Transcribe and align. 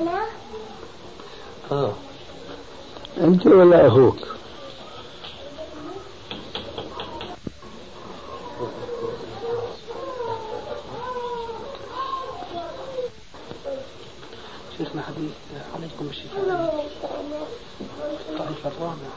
أنا 0.00 0.24
آه. 1.72 1.92
أنت 3.18 3.46
ولا 3.46 3.86
أخوك؟ 3.86 4.16
شيخنا 14.78 15.02
حديث 15.02 15.30
عليكم 15.74 16.06
بالشفاء 16.06 16.84
الطائف 18.30 18.66
الرابع. 18.66 19.08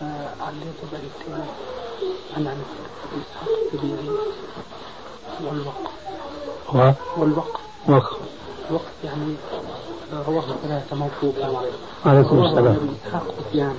فعليت 0.00 0.80
بأيتين 0.92 1.46
عن 2.36 2.46
عن 2.46 2.62
إسحاق 3.20 3.48
السبيعي 3.72 4.16
والوقف. 5.44 5.90
و؟ 6.74 6.92
والوقف. 7.20 7.60
وقف. 7.88 8.16
الوقف 8.70 8.92
يعني 9.04 9.34
رواه 10.28 10.44
ثلاثة 10.62 10.96
موقوفة 10.96 11.60
عليكم 12.06 12.44
السلام. 12.44 12.76
إسحاق 13.06 13.24
سفيان. 13.38 13.74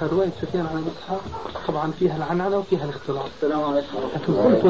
فرواية 0.00 0.30
سفيان 0.42 0.66
عن 0.66 0.84
إسحاق 0.96 1.20
طبعا 1.68 1.90
فيها 1.98 2.16
العنعنة 2.16 2.58
وفيها 2.58 2.84
الاختلاط. 2.84 3.24
السلام 3.36 3.62
عليكم. 3.64 3.86
لكن 4.14 4.34
قلت 4.34 4.64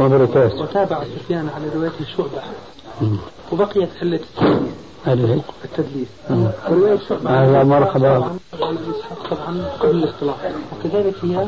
وبركاته 0.00 0.62
وتابع 0.62 1.04
سفيان 1.04 1.48
على 1.54 1.64
رواية 1.74 1.92
شعبة. 2.16 2.42
وبقيت 3.52 3.90
علة 4.02 4.16
التدليس 4.16 4.87
هذه 5.04 5.34
هي 5.34 5.40
التدليس. 5.64 6.08
شعبة 7.08 7.30
أهلا 7.30 7.64
مرحبا. 7.64 8.30
طبعا 9.30 9.64
قبل 9.80 9.90
الاختلاط 9.90 10.36
وكذلك 10.72 11.14
هي 11.24 11.46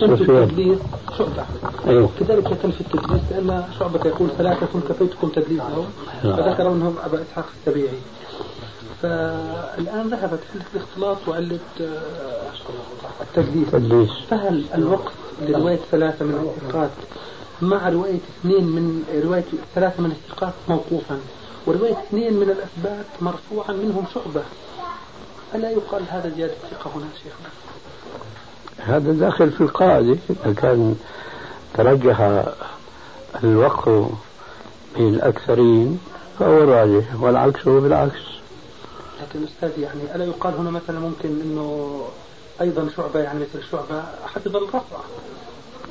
تنفي 0.00 0.24
سفيان. 0.24 0.42
التدليس. 0.42 0.78
شعبة. 1.18 1.46
أيوه. 1.88 2.08
كذلك 2.20 2.46
هي 2.48 2.54
تنفي 2.54 2.80
التدليس 2.80 3.20
لأن 3.30 3.64
شعبة 3.78 4.00
يقول 4.06 4.28
ثلاثة 4.38 4.66
كفيتكم 4.88 5.28
تدليسهم 5.28 5.86
فذكروا 6.22 6.72
أنهم 6.74 6.94
أبا 7.04 7.22
إسحاق 7.22 7.44
السبيعي 7.60 7.98
فالآن 9.02 10.08
ذهبت 10.08 10.40
علة 10.54 10.64
الاختلاط 10.74 11.16
وعلة 11.28 11.58
آه، 11.80 12.02
التدليس. 13.20 13.70
تدليس 13.72 14.10
فهل 14.30 14.64
الوقف 14.74 15.12
لرواية 15.42 15.78
ثلاثة 15.90 16.24
من 16.24 16.52
الثقات 16.64 16.90
مع 17.62 17.88
رواية 17.88 18.18
اثنين 18.40 18.64
من 18.64 19.04
رواية 19.24 19.44
ثلاثة 19.74 20.02
من 20.02 20.10
الثقات 20.10 20.52
موقوفا؟ 20.68 21.18
ورواية 21.68 21.92
اثنين 21.92 22.34
من 22.34 22.50
الأثبات 22.50 23.06
مرفوعا 23.20 23.72
منهم 23.72 24.04
شعبة. 24.14 24.42
ألا 25.54 25.70
يقال 25.70 26.02
هذا 26.10 26.32
زيادة 26.36 26.54
ثقة 26.70 26.90
هنا 26.94 27.08
شيخنا؟ 27.22 27.48
هذا 28.96 29.12
داخل 29.12 29.50
في 29.50 29.60
القاعدة 29.60 30.16
إذا 30.30 30.52
كان 30.52 30.96
ترجح 31.74 32.44
الوقف 33.44 34.08
بين 34.96 35.14
الأكثرين 35.14 36.00
فهو 36.38 36.58
الراجح 36.62 37.20
والعكس 37.20 37.68
هو 37.68 37.80
بالعكس. 37.80 38.20
لكن 39.22 39.44
أستاذ 39.44 39.78
يعني 39.78 40.14
ألا 40.14 40.24
يقال 40.24 40.54
هنا 40.54 40.70
مثلا 40.70 41.00
ممكن 41.00 41.28
أنه 41.28 42.00
أيضا 42.60 42.88
شعبة 42.96 43.20
يعني 43.20 43.40
مثل 43.40 43.64
شعبة 43.70 44.02
حفظ 44.26 44.56
الرفع. 44.56 44.98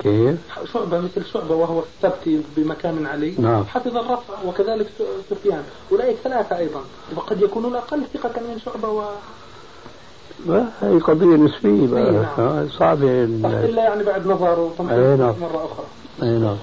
كيف؟ 0.04 0.36
شعبة 0.74 1.00
مثل 1.00 1.26
شعبة 1.26 1.56
وهو 1.56 1.80
الثبت 1.80 2.44
بمكان 2.58 3.06
علي 3.06 3.36
نعم. 3.40 3.66
حفظ 3.66 3.98
الرفع 3.98 4.34
وكذلك 4.46 4.88
سفيان 5.30 5.64
أولئك 5.92 6.18
ثلاثة 6.24 6.58
أيضا 6.58 6.82
وقد 7.16 7.42
يكونون 7.42 7.76
أقل 7.76 8.04
ثقة 8.14 8.42
من 8.42 8.60
شعبة 8.66 8.90
و 8.90 9.04
ما 10.46 10.72
هي 10.82 11.00
قضية 11.00 11.36
نسبية 11.36 11.88
بقى 11.88 12.12
نعم. 12.12 12.26
آه، 12.40 12.68
صعبة 12.80 13.24
ال- 13.24 13.46
إلا 13.46 13.84
يعني 13.84 14.04
بعد 14.04 14.28
نظر 14.28 14.60
وتمحيص 14.60 14.98
نعم. 15.20 15.34
مرة 15.42 15.66
أخرى 15.72 15.86
أي 16.24 16.38
نعم. 16.40 16.58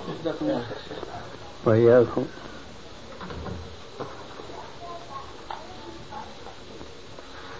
وإياكم 1.66 2.24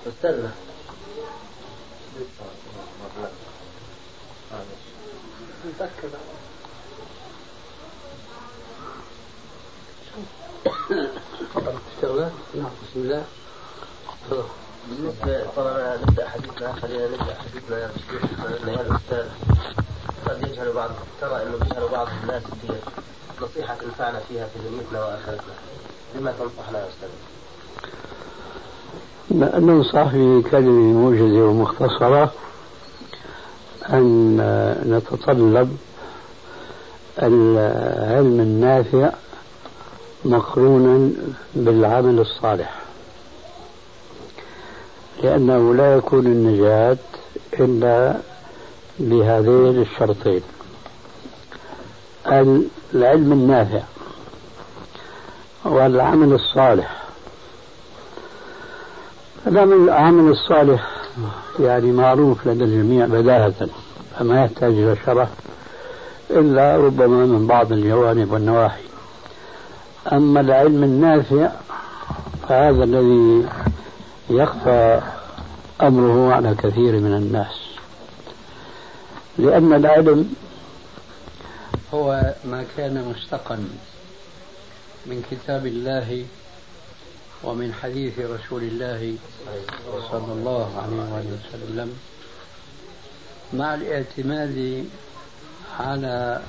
أستاذنا 0.08 0.50
اشتغلنا؟ 11.92 12.30
نعم 12.54 12.70
بسم 12.82 13.00
الله. 13.00 13.24
بالنسبة 14.88 15.46
طبعا 15.56 15.96
نبدأ 15.96 16.28
حديثنا 16.28 16.72
خلينا 16.72 17.06
نبدأ 17.06 17.34
حديثنا 17.34 17.78
يا 17.78 17.90
شيخ 18.10 18.22
لأن 18.44 18.80
الأستاذ 18.80 19.26
قد 20.26 20.42
يجهل 20.42 20.72
بعض 20.72 20.90
ترى 21.20 21.42
أنه 21.42 21.56
يجهل 21.66 21.88
بعض 21.88 22.08
الناس 22.22 22.42
في 22.42 22.72
نصيحة 23.42 23.74
تنفعنا 23.74 24.20
فيها 24.28 24.46
في 24.46 24.58
دنيتنا 24.68 25.04
وآخرتنا. 25.04 25.54
بما 26.14 26.32
تنصحنا 26.32 26.78
يا 26.78 26.88
أستاذ؟ 26.88 27.08
ننصح 29.60 30.06
بكلمة 30.14 30.92
موجزة 30.92 31.44
ومختصرة. 31.44 32.32
أن 33.88 34.36
نتطلب 34.86 35.76
العلم 37.22 38.40
النافع 38.40 39.10
مقرونا 40.24 41.10
بالعمل 41.54 42.20
الصالح. 42.20 42.74
لأنه 45.22 45.74
لا 45.74 45.96
يكون 45.96 46.26
النجاة 46.26 46.96
إلا 47.60 48.16
بهذين 48.98 49.82
الشرطين. 49.82 50.42
العلم 52.26 53.32
النافع 53.32 53.82
والعمل 55.64 56.32
الصالح. 56.32 57.02
العمل 59.46 60.30
الصالح 60.30 60.93
يعني 61.60 61.92
معروف 61.92 62.46
لدى 62.46 62.64
الجميع 62.64 63.06
بداهة 63.06 63.68
فما 64.18 64.44
يحتاج 64.44 64.72
إلى 64.72 64.96
شرح 65.06 65.28
إلا 66.30 66.76
ربما 66.76 67.26
من 67.26 67.46
بعض 67.46 67.72
الجوانب 67.72 68.32
والنواحي. 68.32 68.82
أما 70.12 70.40
العلم 70.40 70.84
النافع 70.84 71.50
فهذا 72.48 72.84
الذي 72.84 73.46
يخفى 74.30 75.00
أمره 75.82 76.34
على 76.34 76.54
كثير 76.54 76.92
من 77.00 77.14
الناس. 77.16 77.64
لأن 79.38 79.72
العلم 79.72 80.34
هو 81.94 82.34
ما 82.44 82.64
كان 82.76 83.14
مشتقا 83.14 83.68
من 85.06 85.22
كتاب 85.30 85.66
الله 85.66 86.24
ومن 87.44 87.72
حديث 87.82 88.18
رسول 88.18 88.62
الله 88.62 89.14
صلى 90.10 90.32
الله 90.32 90.68
عليه 90.82 91.28
وسلم 91.38 91.92
مع 93.52 93.74
الاعتماد 93.74 94.84
على 95.80 96.40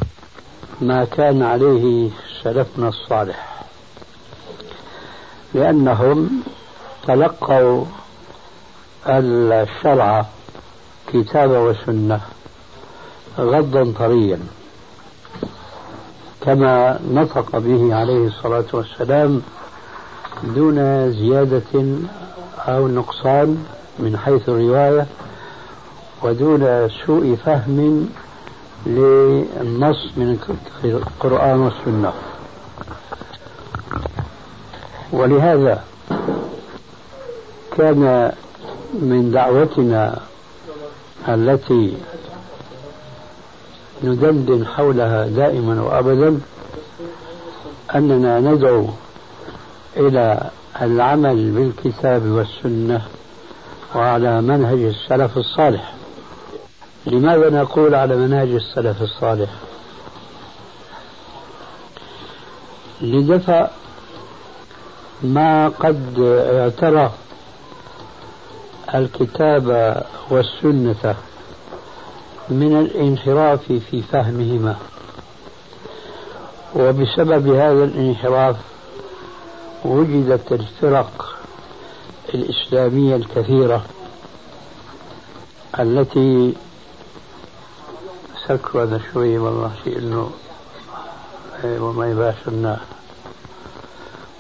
ما 0.82 1.06
كان 1.06 1.44
عليه 1.44 2.10
سلفنا 2.44 2.90
الصالح 2.90 3.64
لأنهم 5.54 6.44
تلقوا 7.08 7.86
الشرع 9.08 10.26
كتابا 11.14 11.60
وسنة 11.60 12.22
غضا 13.40 13.94
طريا 14.00 14.40
كما 16.42 17.00
نطق 17.12 17.58
به 17.58 17.96
عليه 17.96 18.28
الصلاة 18.28 18.66
والسلام 18.74 19.42
دون 20.44 21.12
زيادة 21.12 21.86
أو 22.60 22.88
نقصان 22.88 23.66
من 24.00 24.18
حيث 24.18 24.50
الرواية 24.50 25.08
ودون 26.24 26.90
سوء 27.06 27.38
فهم 27.46 28.10
للنص 28.86 30.12
من 30.18 30.38
القرآن 30.84 31.60
والسنة. 31.60 32.14
ولهذا 35.12 35.84
كان 37.78 38.32
من 38.94 39.32
دعوتنا 39.32 40.20
التي 41.28 41.98
ندندن 44.04 44.66
حولها 44.66 45.28
دائما 45.28 45.82
وابدا 45.82 46.40
أننا 47.96 48.40
ندعو 48.40 48.88
إلى 49.98 50.50
العمل 50.82 51.52
بالكتاب 51.52 52.26
والسنة 52.26 53.02
وعلى 53.96 54.42
منهج 54.42 54.80
السلف 54.80 55.38
الصالح. 55.38 55.94
لماذا 57.06 57.50
نقول 57.50 57.96
على 57.96 58.16
منهج 58.16 58.50
السلف 58.50 59.02
الصالح؟ 59.02 59.50
لدفع 63.02 63.68
ما 65.24 65.70
قد 65.70 66.20
اعترى 66.20 67.12
الكتاب 68.96 70.04
والسنة 70.30 71.16
من 72.50 72.80
الانحراف 72.80 73.72
في 73.90 74.02
فهمهما. 74.02 74.76
وبسبب 76.76 77.48
هذا 77.48 77.84
الانحراف 77.84 78.56
وجدت 79.86 80.52
الفرق 80.52 81.36
الإسلامية 82.34 83.16
الكثيرة 83.16 83.86
التي 85.80 86.54
سكروا 88.48 88.84
هذا 88.84 89.02
شوي 89.14 89.38
والله 89.38 89.72
شيء 89.84 89.98
إنه 89.98 90.32
وما 91.64 92.10
يباشرنا 92.12 92.80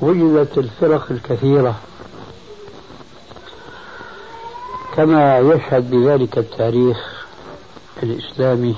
وجدت 0.01 0.57
الفرق 0.57 1.11
الكثيرة 1.11 1.75
كما 4.95 5.39
يشهد 5.39 5.89
بذلك 5.91 6.37
التاريخ 6.37 7.25
الإسلامي 8.03 8.75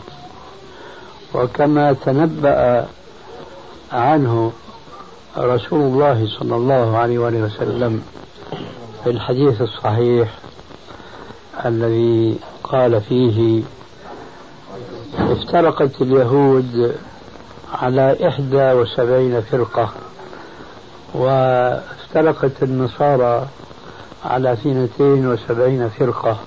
وكما 1.33 1.93
تنبأ 1.93 2.87
عنه 3.91 4.51
رسول 5.37 5.81
الله 5.81 6.27
صلى 6.39 6.55
الله 6.55 6.97
عليه 6.97 7.19
وآله 7.19 7.43
وسلم 7.43 8.03
في 9.03 9.09
الحديث 9.09 9.61
الصحيح 9.61 10.33
الذي 11.65 12.39
قال 12.63 13.01
فيه 13.01 13.63
افترقت 15.19 16.01
اليهود 16.01 16.95
على 17.73 18.27
إحدى 18.27 18.71
وسبعين 18.73 19.41
فرقة 19.41 19.89
وافترقت 21.13 22.63
النصارى 22.63 23.47
على 24.25 24.53
اثنتين 24.53 25.27
وسبعين 25.27 25.89
فرقة 25.89 26.37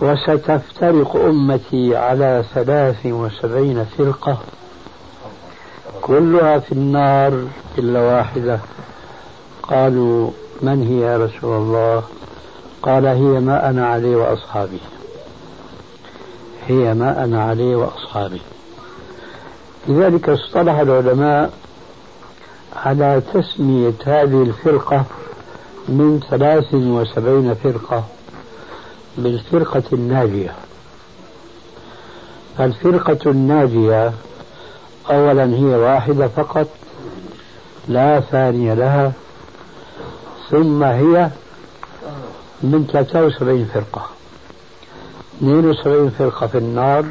وستفترق 0.00 1.16
أمتي 1.16 1.96
على 1.96 2.44
ثلاث 2.54 3.06
وسبعين 3.06 3.84
فرقة. 3.84 4.38
كلها 6.06 6.58
في 6.58 6.72
النار 6.72 7.44
إلا 7.78 8.00
واحدة. 8.00 8.60
قالوا 9.62 10.30
من 10.62 10.86
هي 10.86 11.00
يا 11.00 11.16
رسول 11.18 11.56
الله؟ 11.62 12.02
قال 12.82 13.06
هي 13.06 13.40
ما 13.40 13.70
أنا 13.70 13.86
عليه 13.86 14.16
وأصحابي. 14.16 14.78
هي 16.66 16.94
ما 16.94 17.24
أنا 17.24 17.44
عليه 17.44 17.76
وأصحابي. 17.76 18.40
لذلك 19.88 20.28
اصطلح 20.28 20.78
العلماء 20.78 21.52
على 22.76 23.22
تسمية 23.34 23.94
هذه 24.04 24.42
الفرقة 24.42 25.04
من 25.88 26.20
ثلاث 26.30 26.74
وسبعين 26.74 27.54
فرقة 27.54 28.04
بالفرقة 29.18 29.82
الناجية. 29.92 30.52
الفرقة 32.60 33.30
الناجية 33.30 34.12
أولا 35.10 35.44
هي 35.44 35.64
واحدة 35.64 36.28
فقط 36.28 36.68
لا 37.88 38.20
ثانية 38.20 38.74
لها. 38.74 39.12
ثم 40.50 40.82
هي 40.82 41.30
من 42.62 42.86
73 42.92 43.64
فرقة. 43.74 44.06
72 45.38 46.10
فرقة 46.10 46.46
في 46.46 46.58
النار 46.58 47.04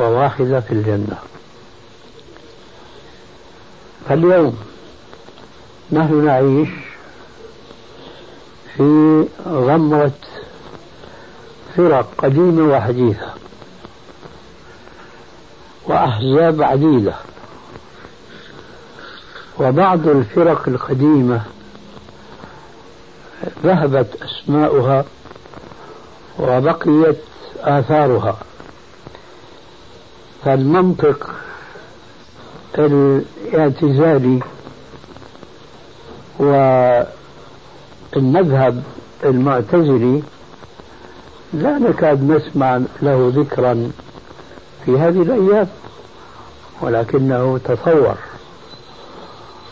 وواحدة 0.00 0.60
في 0.60 0.72
الجنة. 0.72 1.18
فاليوم 4.08 4.58
نحن 5.92 6.24
نعيش 6.24 6.68
في 8.76 9.24
غمرة 9.46 10.12
فرق 11.76 12.14
قديمة 12.18 12.72
وحديثة. 12.72 13.32
وأحزاب 15.88 16.62
عديدة 16.62 17.14
وبعض 19.58 20.08
الفرق 20.08 20.68
القديمة 20.68 21.42
ذهبت 23.62 24.22
أسماؤها 24.22 25.04
وبقيت 26.38 27.18
آثارها. 27.60 28.36
فالمنطق 30.44 31.30
الاعتزالي 32.78 34.40
والمذهب 38.16 38.82
المعتزلي 39.24 40.22
لا 41.52 41.78
نكاد 41.78 42.30
نسمع 42.30 42.80
له 43.02 43.32
ذكرا 43.36 43.90
في 44.88 44.98
هذه 44.98 45.22
الأيام 45.22 45.68
ولكنه 46.80 47.60
تطور 47.64 48.14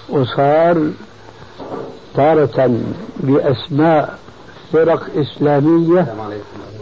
وصار 0.08 0.90
تارة 2.14 2.80
بأسماء 3.16 4.18
فرق 4.72 5.06
إسلامية. 5.16 6.14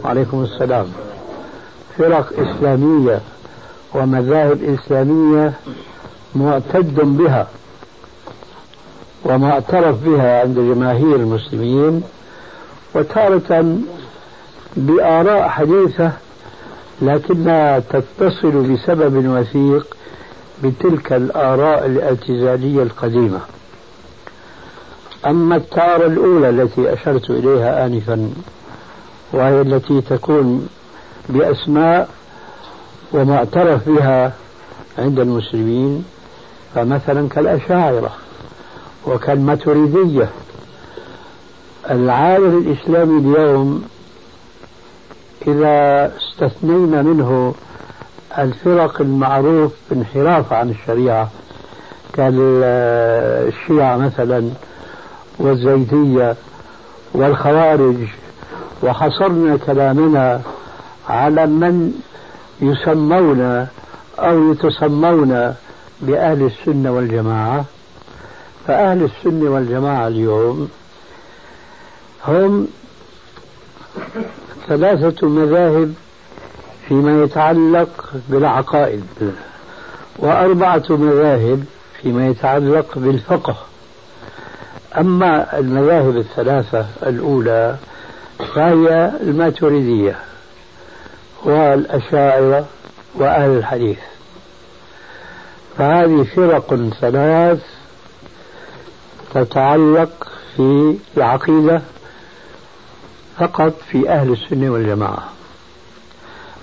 وعليكم 0.03 0.43
السلام. 0.43 0.87
فرق 1.97 2.33
إسلامية 2.39 3.21
ومذاهب 3.93 4.63
إسلامية 4.63 5.53
معتد 6.35 6.95
بها 6.95 7.47
ومعترف 9.25 10.03
بها 10.03 10.41
عند 10.41 10.55
جماهير 10.55 11.15
المسلمين 11.15 12.03
وتارة 12.95 13.77
بآراء 14.77 15.49
حديثة 15.49 16.11
لكنها 17.01 17.79
تتصل 17.79 18.73
بسبب 18.73 19.27
وثيق 19.27 19.97
بتلك 20.63 21.13
الآراء 21.13 21.85
الاعتزالية 21.85 22.83
القديمة. 22.83 23.39
أما 25.25 25.55
التارة 25.55 26.05
الأولى 26.07 26.49
التي 26.49 26.93
أشرت 26.93 27.29
إليها 27.29 27.85
آنفا 27.85 28.29
وهي 29.33 29.61
التي 29.61 30.01
تكون 30.01 30.69
بأسماء 31.29 32.09
ومعترف 33.13 33.89
بها 33.89 34.33
عند 34.97 35.19
المسلمين 35.19 36.05
فمثلا 36.75 37.29
كالأشاعرة 37.29 38.11
وكالماتريدية. 39.07 40.29
العالم 41.89 42.57
الإسلامي 42.57 43.19
اليوم 43.19 43.83
إذا 45.47 46.11
استثنينا 46.17 47.01
منه 47.01 47.55
الفرق 48.37 49.01
المعروف 49.01 49.71
بانحراف 49.89 50.53
عن 50.53 50.69
الشريعة 50.69 51.29
كالشيعة 52.13 53.97
مثلا 53.97 54.49
والزيدية 55.39 56.35
والخوارج 57.13 57.95
وحصرنا 58.83 59.57
كلامنا 59.57 60.41
على 61.09 61.45
من 61.45 61.93
يسمون 62.61 63.67
أو 64.19 64.51
يتسمون 64.51 65.55
بأهل 66.01 66.43
السنة 66.45 66.91
والجماعة. 66.91 67.65
فأهل 68.67 69.03
السنة 69.03 69.49
والجماعة 69.49 70.07
اليوم 70.07 70.69
هم 72.27 72.67
ثلاثة 74.67 75.27
مذاهب 75.27 75.93
فيما 76.87 77.23
يتعلق 77.23 78.13
بالعقائد 78.29 79.03
وأربعة 80.19 80.83
مذاهب 80.89 81.65
فيما 82.01 82.27
يتعلق 82.27 82.97
بالفقه. 82.97 83.55
أما 84.97 85.59
المذاهب 85.59 86.17
الثلاثة 86.17 86.85
الأولى 87.03 87.75
فهي 88.55 89.11
الماتريدية 89.21 90.19
والأشاعرة 91.43 92.65
وأهل 93.15 93.49
الحديث. 93.57 93.99
فهذه 95.77 96.25
فرق 96.35 96.75
ثلاث 97.01 97.59
تتعلق 99.33 100.31
في 100.55 100.97
العقيدة 101.17 101.81
فقط 103.39 103.73
في 103.91 104.09
أهل 104.09 104.31
السنة 104.31 104.69
والجماعة. 104.69 105.29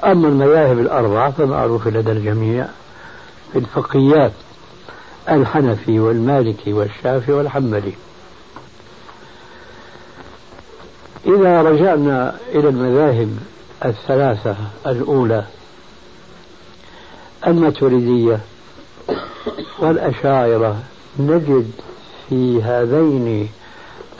أما 0.04 0.28
المذاهب 0.28 0.78
الأربعة 0.78 1.30
فمعروفة 1.30 1.90
لدى 1.90 2.12
الجميع 2.12 2.66
في 3.52 3.58
الفقهيات 3.58 4.32
الحنفي 5.30 6.00
والمالكي 6.00 6.72
والشافعي 6.72 7.34
والحنبلي. 7.34 7.92
إذا 11.26 11.62
رجعنا 11.62 12.36
إلى 12.54 12.68
المذاهب 12.68 13.36
الثلاثة 13.84 14.56
الأولى 14.86 15.44
الماتريدية 17.46 18.40
والأشاعرة 19.78 20.82
نجد 21.18 21.70
في 22.28 22.62
هذين 22.62 23.48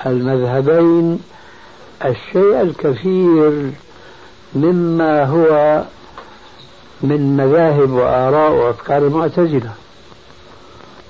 المذهبين 0.07 1.21
الشيء 2.05 2.61
الكثير 2.61 3.71
مما 4.55 5.25
هو 5.25 5.83
من 7.03 7.37
مذاهب 7.37 7.91
وآراء 7.91 8.53
وأفكار 8.53 8.99
المعتزلة. 8.99 9.73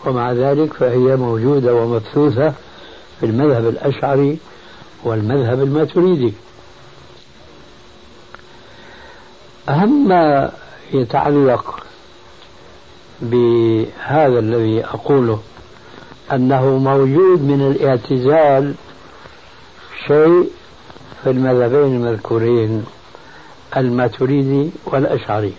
ومع 0.06 0.32
ذلك 0.32 0.72
فهي 0.72 1.16
موجودة 1.16 1.74
ومبثوثة 1.74 2.52
في 3.20 3.26
المذهب 3.26 3.68
الأشعري 3.68 4.38
والمذهب 5.04 5.62
الماتريدي. 5.62 6.32
أهم 9.68 10.08
ما 10.08 10.52
يتعلق 10.92 11.82
بهذا 13.22 14.38
الذي 14.38 14.84
أقوله 14.84 15.40
أنه 16.32 16.78
موجود 16.78 17.42
من 17.42 17.60
الاعتزال 17.76 18.74
شيء 20.06 20.50
في 21.24 21.30
المذهبين 21.30 21.96
المذكورين 21.96 22.84
الماتريدي 23.76 24.70
والأشعري. 24.84 25.52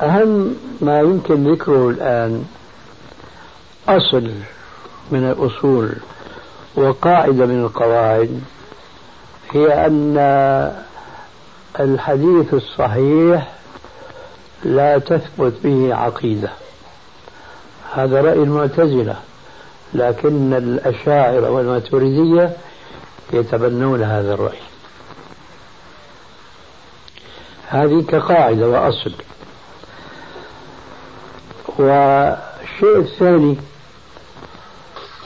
أهم 0.00 0.56
ما 0.80 1.00
يمكن 1.00 1.52
ذكره 1.52 1.88
الآن 1.90 2.44
أصل 3.88 4.30
من 5.10 5.30
الأصول 5.30 5.92
وقاعدة 6.76 7.46
من 7.46 7.64
القواعد 7.64 8.40
هي 9.52 9.86
أن 9.86 10.16
الحديث 11.80 12.54
الصحيح 12.54 13.54
لا 14.64 14.98
تثبت 14.98 15.54
به 15.64 15.94
عقيدة. 15.94 16.50
هذا 17.94 18.20
رأي 18.20 18.42
المعتزلة 18.42 19.16
لكن 19.94 20.54
الأشاعرة 20.54 21.50
والماتريدية 21.50 22.56
يتبنون 23.32 24.02
هذا 24.02 24.34
الرأي. 24.34 24.58
هذه 27.68 28.04
كقاعدة 28.08 28.68
وأصل. 28.68 29.12
والشيء 31.78 32.98
الثاني 32.98 33.56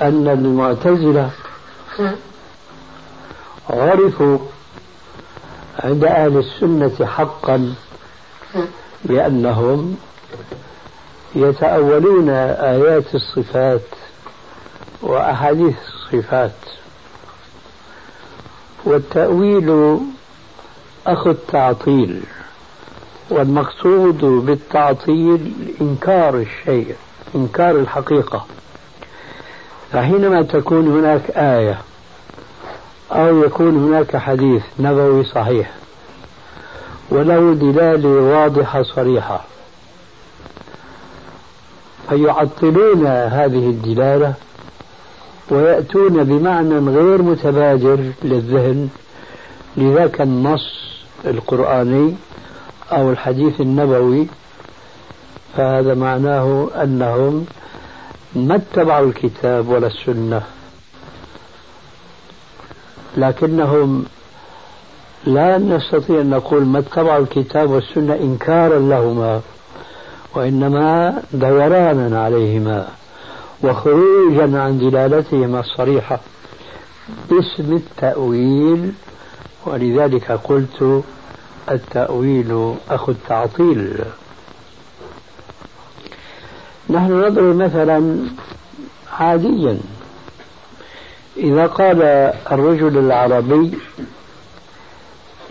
أن 0.01 0.29
المعتزلة 0.29 1.31
عرفوا 3.71 4.39
عند 5.79 6.05
أهل 6.05 6.39
السنة 6.39 7.07
حقا 7.07 7.75
بأنهم 9.05 9.97
يتأولون 11.35 12.31
آيات 12.31 13.15
الصفات 13.15 13.81
وأحاديث 15.03 15.77
الصفات. 15.89 16.53
والتأويل 18.89 19.99
أخو 21.07 21.31
التعطيل 21.31 22.21
والمقصود 23.31 24.19
بالتعطيل 24.19 25.53
إنكار 25.81 26.35
الشيء 26.35 26.95
إنكار 27.35 27.71
الحقيقة. 27.71 28.47
فحينما 29.93 30.43
تكون 30.43 30.89
هناك 30.89 31.31
آية 31.31 31.79
أو 33.13 33.45
يكون 33.45 33.77
هناك 33.89 34.17
حديث 34.17 34.63
نبوي 34.79 35.25
صحيح 35.25 35.71
وله 37.11 37.55
دلالة 37.55 38.09
واضحة 38.09 38.83
صريحة 38.83 39.45
فيعطلون 42.09 43.07
هذه 43.07 43.71
الدلالة 43.71 44.35
ويأتون 45.51 46.25
بمعنى 46.25 46.79
غير 46.79 47.23
متبادر 47.23 47.99
للذهن 48.23 48.89
لذاك 49.77 50.21
النص 50.21 50.99
القرآني 51.25 52.15
أو 52.93 53.11
الحديث 53.11 53.61
النبوي 53.61 54.27
فهذا 55.57 55.95
معناه 55.95 56.69
أنهم 56.83 57.47
ما 58.35 58.55
اتبعوا 58.55 59.07
الكتاب 59.07 59.69
ولا 59.69 59.87
السنة 59.87 60.43
لكنهم 63.17 64.05
لا 65.27 65.59
نستطيع 65.59 66.21
أن 66.21 66.31
نقول 66.31 66.65
ما 66.65 66.79
اتبعوا 66.79 67.23
الكتاب 67.23 67.71
والسنة 67.71 68.15
إنكارا 68.15 68.79
لهما 68.79 69.41
وإنما 70.35 71.23
دورانا 71.33 72.23
عليهما. 72.25 72.89
وخروجا 73.63 74.61
عن 74.61 74.79
دلالتهما 74.79 75.61
الصريحة. 75.61 76.21
باسم 77.31 77.73
التأويل 77.73 78.93
ولذلك 79.67 80.33
قلت 80.33 81.03
التأويل 81.71 82.75
أخو 82.91 83.13
التعطيل. 83.13 84.05
نحن 86.91 87.13
نضرب 87.13 87.57
مثلا 87.57 88.27
عاديا. 89.13 89.79
إذا 91.37 91.67
قال 91.67 92.03
الرجل 92.53 92.99
العربي 92.99 93.79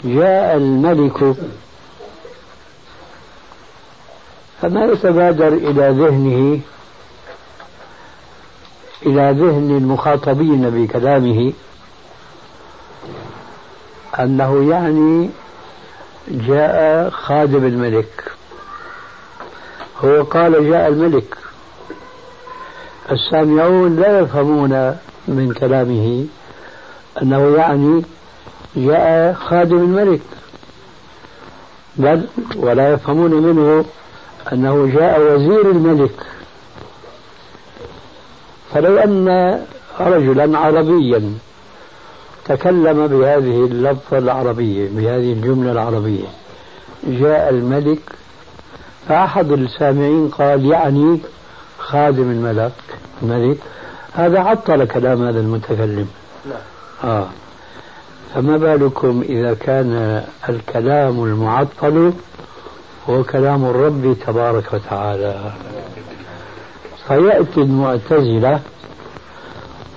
جاء 0.04 0.56
الملك 0.56 1.36
فما 4.62 4.86
يتبادر 4.86 5.48
إلى 5.48 5.90
ذهنه؟ 5.90 6.60
إلى 9.08 9.36
ذهن 9.40 9.78
المخاطبين 9.78 10.70
بكلامه 10.70 11.54
أنه 14.20 14.70
يعني 14.72 15.30
جاء 16.28 17.10
خادم 17.10 17.66
الملك. 17.66 18.32
هو 20.04 20.24
قال 20.24 20.70
جاء 20.70 20.88
الملك. 20.88 21.38
السامعون 23.12 23.96
لا 23.96 24.20
يفهمون 24.20 24.98
من 25.28 25.54
كلامه 25.54 26.26
أنه 27.22 27.56
يعني 27.58 28.04
جاء 28.76 29.34
خادم 29.34 29.78
الملك. 29.78 30.22
بل 31.96 32.28
ولا 32.56 32.94
يفهمون 32.94 33.32
منه 33.32 33.86
أنه 34.54 34.92
جاء 34.94 35.22
وزير 35.22 35.72
الملك. 35.72 36.26
فلو 38.74 38.98
أن 38.98 39.60
رجلا 40.00 40.58
عربيا 40.58 41.34
تكلم 42.46 43.08
بهذه 43.08 43.66
اللفظة 43.66 44.18
العربية 44.18 44.90
بهذه 44.90 45.34
الجملة 45.34 45.72
العربية 45.72 46.28
جاء 47.04 47.50
الملك 47.50 48.00
فأحد 49.08 49.52
السامعين 49.52 50.28
قال 50.28 50.66
يعني 50.66 51.20
خادم 51.80 52.32
الملك 52.32 52.72
الملك 53.24 53.58
هذا 54.14 54.40
عطل 54.40 54.86
كلام 54.86 55.24
هذا 55.28 55.40
المتكلم. 55.40 56.08
نعم. 56.46 57.12
آه. 57.12 57.28
فما 58.36 58.58
بالكم 58.58 59.24
إذا 59.30 59.54
كان 59.54 60.24
الكلام 60.50 61.24
المعطل 61.24 62.14
هو 63.10 63.24
كلام 63.24 63.66
الرب 63.66 64.16
تبارك 64.28 64.74
وتعالى. 64.74 65.52
فيأتي 67.08 67.62
المعتزلة 67.62 68.60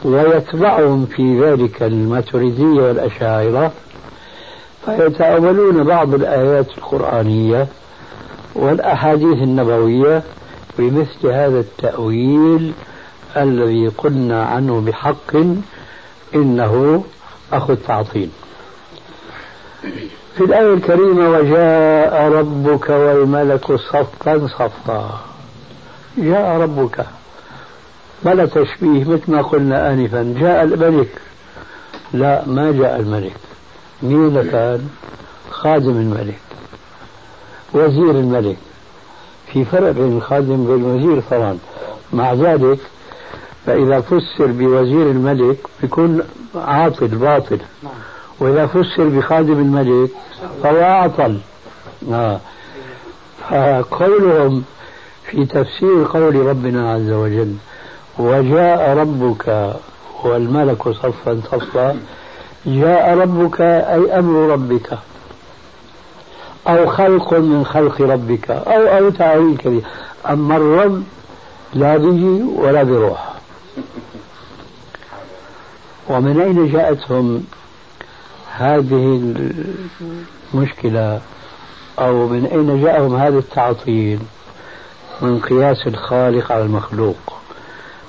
ويتبعهم 0.05 1.07
في 1.07 1.41
ذلك 1.41 1.83
الماتريدية 1.83 2.83
والأشاعرة 2.83 3.73
فيتأولون 4.85 5.85
بعض 5.85 6.15
الآيات 6.15 6.67
القرآنية 6.79 7.67
والأحاديث 8.55 9.39
النبوية 9.43 10.23
بمثل 10.79 11.27
هذا 11.27 11.61
التأويل 11.61 12.73
الذي 13.37 13.89
قلنا 13.89 14.45
عنه 14.45 14.81
بحق 14.81 15.37
إنه 16.35 17.05
أخو 17.53 17.73
التعطيل 17.73 18.31
في 20.37 20.45
الآية 20.45 20.75
الكريمة 20.75 21.31
وجاء 21.31 22.29
ربك 22.29 22.91
والملك 22.91 23.73
صفا 23.73 24.47
صفا. 24.47 25.21
جاء 26.21 26.61
ربك. 26.61 27.07
بلا 28.25 28.47
تشبيه 28.47 29.05
مثل 29.05 29.33
ما 29.33 29.43
قلنا 29.43 29.93
آنفا. 29.93 30.35
جاء 30.41 30.65
الملك. 30.65 31.09
لا 32.13 32.43
ما 32.47 32.73
جاء 32.73 33.01
الملك. 33.01 33.37
مين 34.03 34.43
كان 34.43 34.89
خادم 35.51 35.91
الملك. 35.91 36.41
وزير 37.75 38.11
الملك. 38.11 38.57
في 39.53 39.65
فرق 39.65 39.91
بين 39.91 40.17
الخادم 40.17 40.71
والوزير 40.71 41.23
طبعا. 41.31 41.59
مع 42.13 42.33
ذلك 42.33 42.79
فإذا 43.67 44.01
فسر 44.01 44.47
بوزير 44.47 45.11
الملك 45.11 45.57
بيكون 45.83 46.23
عاطل 46.55 47.09
باطل. 47.09 47.59
وإذا 48.41 48.67
فسر 48.67 49.09
بخادم 49.09 49.53
الملك 49.53 50.11
فهو 50.63 50.83
أعطل. 50.83 51.39
آه. 52.13 52.41
فقولهم 53.51 54.65
في 55.31 55.45
تفسير 55.45 56.05
قول 56.05 56.37
ربنا 56.47 56.93
عز 56.93 57.11
وجل 57.11 57.55
وجاء 58.19 58.97
ربك 58.97 59.75
والملك 60.25 60.89
صفا 60.89 61.41
صفا 61.51 61.97
جاء 62.67 63.19
ربك 63.19 63.61
أي 63.61 64.19
أمر 64.19 64.53
ربك 64.53 64.99
أو 66.69 66.87
خلق 66.87 67.35
من 67.35 67.65
خلق 67.65 68.01
ربك 68.01 68.51
أو 68.51 68.83
أو 68.87 69.11
تعويل 69.11 69.57
كبير 69.57 69.83
أما 70.31 70.57
الرب 70.57 71.03
لا 71.75 71.97
به 71.97 72.43
ولا 72.57 72.83
بروح 72.83 73.35
ومن 76.09 76.41
أين 76.41 76.73
جاءتهم 76.73 77.45
هذه 78.57 79.35
المشكلة؟ 80.55 81.21
أو 81.99 82.29
من 82.29 82.47
أين 82.47 82.83
جاءهم 82.83 83.17
هذا 83.17 83.39
التعطيل؟ 83.39 84.19
من 85.23 85.41
قياس 85.41 85.87
الخالق 85.87 86.53
على 86.53 86.63
المخلوق 86.63 87.41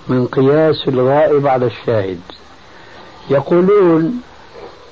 من 0.08 0.28
قياس 0.28 0.88
الغائب 0.88 1.48
على 1.48 1.66
الشاهد. 1.66 2.20
يقولون 3.30 4.22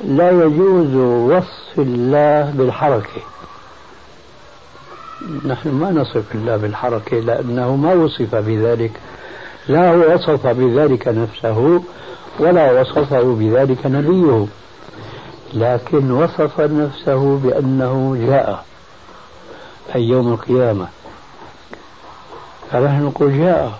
لا 0.04 0.32
يجوز 0.32 0.96
وصف 0.96 1.80
الله 1.80 2.52
بالحركة. 2.52 3.22
نحن 5.46 5.70
ما 5.70 5.92
نصف 5.92 6.36
الله 6.36 6.58
بالحركة 6.58 7.20
لأنه 7.20 7.76
ما 7.76 7.94
وصف 7.94 8.36
بذلك 8.36 8.92
لا 9.68 9.92
هو 9.92 10.14
وصف 10.14 10.48
بذلك 10.48 11.08
نفسه 11.08 11.82
ولا 12.40 12.82
وصفه 12.82 13.36
بذلك 13.40 13.86
نبيه. 13.86 14.46
لكن 15.54 16.12
وصف 16.12 16.60
نفسه 16.60 17.38
بأنه 17.44 18.18
جاء 18.28 18.66
أي 19.96 20.04
يوم 20.04 20.34
القيامة. 20.34 20.88
فنحن 22.72 23.04
نقول 23.04 23.38
جاء. 23.38 23.72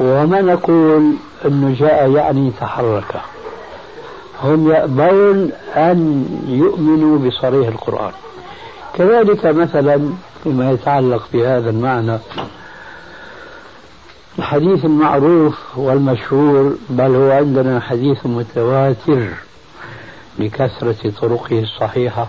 وما 0.00 0.40
نقول 0.40 1.12
أنه 1.44 1.76
جاء 1.78 2.10
يعني 2.10 2.52
تحرك. 2.60 3.20
هم 4.42 4.70
يأبون 4.70 5.50
أن 5.76 6.26
يؤمنوا 6.48 7.18
بصريح 7.18 7.68
القرآن. 7.68 8.12
كذلك 8.94 9.46
مثلا 9.46 10.12
فيما 10.42 10.70
يتعلق 10.70 11.22
بهذا 11.32 11.70
المعنى 11.70 12.18
الحديث 14.38 14.84
المعروف 14.84 15.78
والمشهور 15.78 16.76
بل 16.90 17.14
هو 17.14 17.30
عندنا 17.30 17.80
حديث 17.80 18.26
متواتر 18.26 19.28
لكثرة 20.38 21.12
طرقه 21.20 21.60
الصحيحة. 21.60 22.28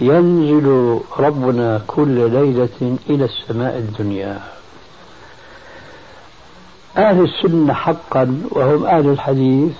ينزل 0.00 0.98
ربنا 1.18 1.82
كل 1.86 2.30
ليلة 2.30 2.96
إلى 3.10 3.24
السماء 3.24 3.76
الدنيا. 3.78 4.40
أهل 6.96 7.24
السنة 7.24 7.72
حقا 7.72 8.42
وهم 8.50 8.86
أهل 8.86 9.08
الحديث 9.08 9.72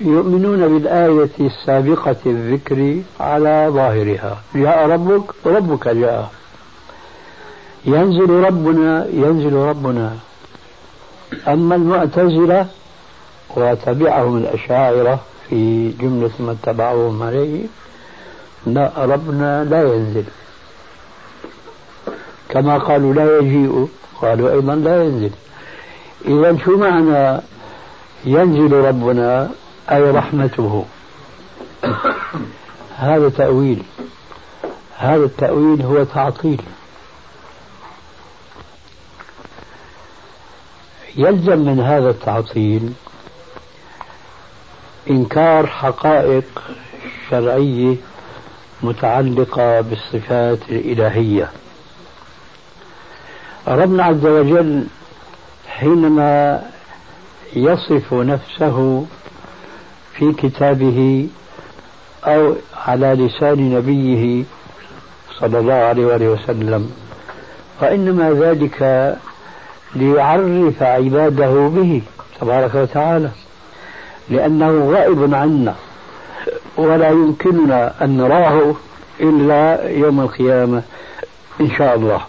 يؤمنون 0.00 0.68
بالآية 0.68 1.30
السابقة 1.40 2.16
الذكر 2.26 3.00
على 3.20 3.66
ظاهرها. 3.70 4.38
جاء 4.54 4.86
ربك 4.88 5.24
ربك 5.46 5.88
جاء. 5.88 6.30
ينزل 7.84 8.30
ربنا 8.30 9.06
ينزل 9.12 9.52
ربنا. 9.52 10.16
أما 11.48 11.74
المعتزلة 11.74 12.66
وتبعهم 13.56 14.36
الأشاعرة 14.36 15.20
في 15.48 15.88
جملة 16.00 16.30
ما 16.40 16.52
اتبعوهم 16.52 17.22
عليه 17.22 17.66
لا 18.66 18.92
ربنا 18.96 19.64
لا 19.64 19.82
ينزل. 19.82 20.24
كما 22.48 22.78
قالوا 22.78 23.14
لا 23.14 23.38
يجيء 23.38 23.88
قالوا 24.20 24.50
أيضا 24.50 24.74
لا 24.74 25.04
ينزل. 25.04 25.30
إذا 26.24 26.58
شو 26.64 26.76
معنى 26.76 27.40
ينزل 28.24 28.72
ربنا؟ 28.72 29.50
أي 29.90 30.10
رحمته. 30.10 30.84
هذا 32.96 33.28
تأويل. 33.28 33.82
هذا 34.96 35.24
التأويل 35.24 35.82
هو 35.82 36.04
تعطيل. 36.04 36.62
يلزم 41.16 41.58
من 41.58 41.80
هذا 41.80 42.10
التعطيل 42.10 42.92
إنكار 45.10 45.66
حقائق 45.66 46.62
شرعية 47.30 47.96
متعلقة 48.82 49.80
بالصفات 49.80 50.58
الإلهية. 50.68 51.50
ربنا 53.68 54.04
عز 54.04 54.26
وجل 54.26 54.86
حينما 55.68 56.62
يصف 57.56 58.14
نفسه 58.14 59.06
في 60.14 60.32
كتابه 60.32 61.28
أو 62.24 62.54
على 62.86 63.06
لسان 63.06 63.74
نبيه 63.74 64.44
صلى 65.40 65.58
الله 65.58 65.74
عليه 65.74 66.06
وآله 66.06 66.28
وسلم 66.28 66.92
وإنما 67.82 68.30
ذلك 68.30 68.80
ليعرف 69.94 70.82
عباده 70.82 71.68
به 71.68 72.02
تبارك 72.40 72.74
وتعالى 72.74 73.30
لأنه 74.30 74.90
غائب 74.92 75.34
عنا. 75.34 75.74
ولا 76.76 77.10
يمكننا 77.10 78.04
أن 78.04 78.16
نراه 78.16 78.74
إلا 79.20 79.90
يوم 79.90 80.20
القيامة 80.20 80.82
إن 81.60 81.70
شاء 81.70 81.96
الله. 81.96 82.20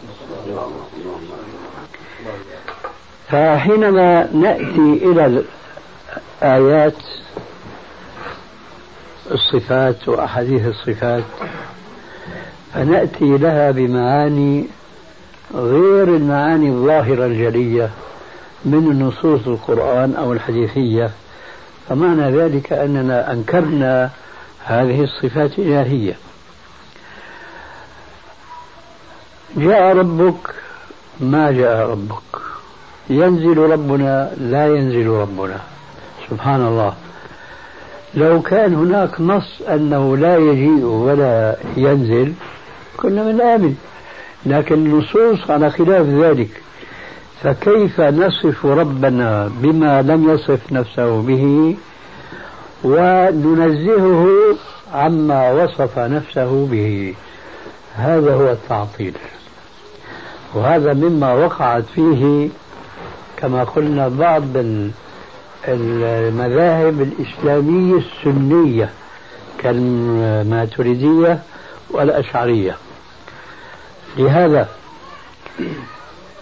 فحينما 3.27 4.29
نأتي 4.33 4.99
إلى 5.03 5.43
الآيات 6.41 6.93
الصفات 9.31 10.07
وأحاديث 10.07 10.67
الصفات 10.67 11.23
فنأتي 12.73 13.37
لها 13.37 13.71
بمعاني 13.71 14.65
غير 15.55 16.03
المعاني 16.15 16.69
الظاهرة 16.69 17.25
الجلية 17.25 17.89
من 18.65 18.99
نصوص 18.99 19.47
القرآن 19.47 20.15
أو 20.15 20.33
الحديثية. 20.33 21.11
فمعنى 21.89 22.37
ذلك 22.37 22.73
أننا 22.73 23.31
أنكرنا 23.31 24.09
هذه 24.67 25.03
الصفات 25.03 25.59
الإلهية 25.59 26.15
جاء 29.57 29.97
ربك 29.97 30.53
ما 31.19 31.51
جاء 31.51 31.89
ربك. 31.89 32.41
ينزل 33.09 33.57
ربنا 33.57 34.31
لا 34.37 34.67
ينزل 34.67 35.07
ربنا. 35.07 35.59
سبحان 36.29 36.61
الله. 36.61 36.93
لو 38.13 38.41
كان 38.41 38.73
هناك 38.73 39.21
نص 39.21 39.61
أنه 39.69 40.17
لا 40.17 40.37
يجيء 40.37 40.85
ولا 40.85 41.57
ينزل 41.77 42.33
كنا 42.97 43.23
من 43.23 43.41
آمن. 43.41 43.75
لكن 44.45 44.75
النصوص 44.75 45.51
على 45.51 45.69
خلاف 45.69 46.07
ذلك. 46.07 46.61
فكيف 47.43 48.01
نصف 48.01 48.65
ربنا 48.65 49.51
بما 49.61 50.01
لم 50.01 50.29
يصف 50.29 50.71
نفسه 50.71 51.21
به 51.21 51.75
وننزهه 52.83 54.27
عما 54.93 55.51
وصف 55.51 55.99
نفسه 55.99 56.65
به. 56.71 57.15
هذا 57.95 58.33
هو 58.33 58.51
التعطيل. 58.51 59.13
وهذا 60.53 60.93
مما 60.93 61.33
وقعت 61.33 61.83
فيه 61.95 62.49
كما 63.37 63.63
قلنا 63.63 64.07
بعض 64.07 64.43
المذاهب 65.67 67.01
الإسلامية 67.01 67.97
السنية 67.97 68.89
كالماتريدية 69.59 71.39
والأشعرية. 71.89 72.77
لهذا 74.17 74.67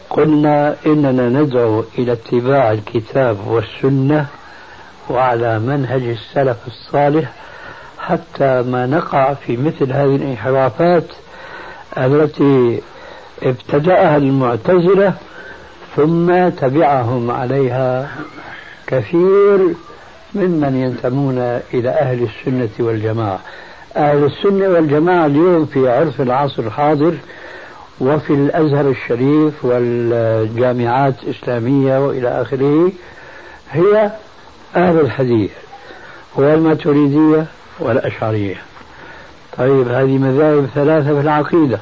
قلنا 0.10 0.76
إننا 0.86 1.30
ندعو 1.30 1.84
إلى 1.98 2.12
اتباع 2.12 2.72
الكتاب 2.72 3.48
والسنة 3.48 4.28
وعلى 5.10 5.60
منهج 5.60 6.02
السلف 6.04 6.58
الصالح 6.68 7.32
حتى 8.00 8.62
ما 8.62 8.86
نقع 8.86 9.34
في 9.34 9.58
مثل 9.58 9.92
هذه 9.94 10.16
الانحرافات 10.16 11.04
التي 11.98 12.82
ابتدأها 13.44 14.18
المعتزلة 14.18 15.14
ثم 15.96 16.50
تبعهم 16.50 17.32
عليها 17.32 18.10
كثير 18.88 19.60
ممن 20.36 20.76
ينتمون 20.76 21.38
إلى 21.74 21.90
أهل 21.90 22.24
السنة 22.24 22.70
والجماعة. 22.80 23.40
أهل 23.98 24.24
السنة 24.24 24.68
والجماعة 24.70 25.26
اليوم 25.26 25.66
في 25.66 25.90
عرف 25.90 26.22
العصر 26.22 26.64
الحاضر 26.64 27.14
وفي 28.00 28.34
الأزهر 28.34 28.90
الشريف 28.90 29.66
والجامعات 29.66 31.14
الإسلامية 31.24 32.08
وإلى 32.08 32.42
آخره 32.42 32.92
هي 33.72 34.12
أهل 34.76 35.00
الحديث 35.00 35.52
والماتريدية 36.36 37.46
والأشعرية. 37.80 38.62
طيب 39.58 39.88
هذه 39.88 40.18
مذاهب 40.18 40.70
ثلاثة 40.76 41.14
في 41.14 41.20
العقيدة. 41.20 41.80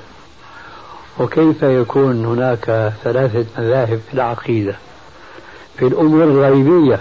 وكيف 1.19 1.63
يكون 1.63 2.25
هناك 2.25 2.93
ثلاثة 3.03 3.45
مذاهب 3.57 3.99
في 4.07 4.13
العقيدة؟ 4.13 4.75
في 5.77 5.87
الأمور 5.87 6.23
الغيبية. 6.23 6.99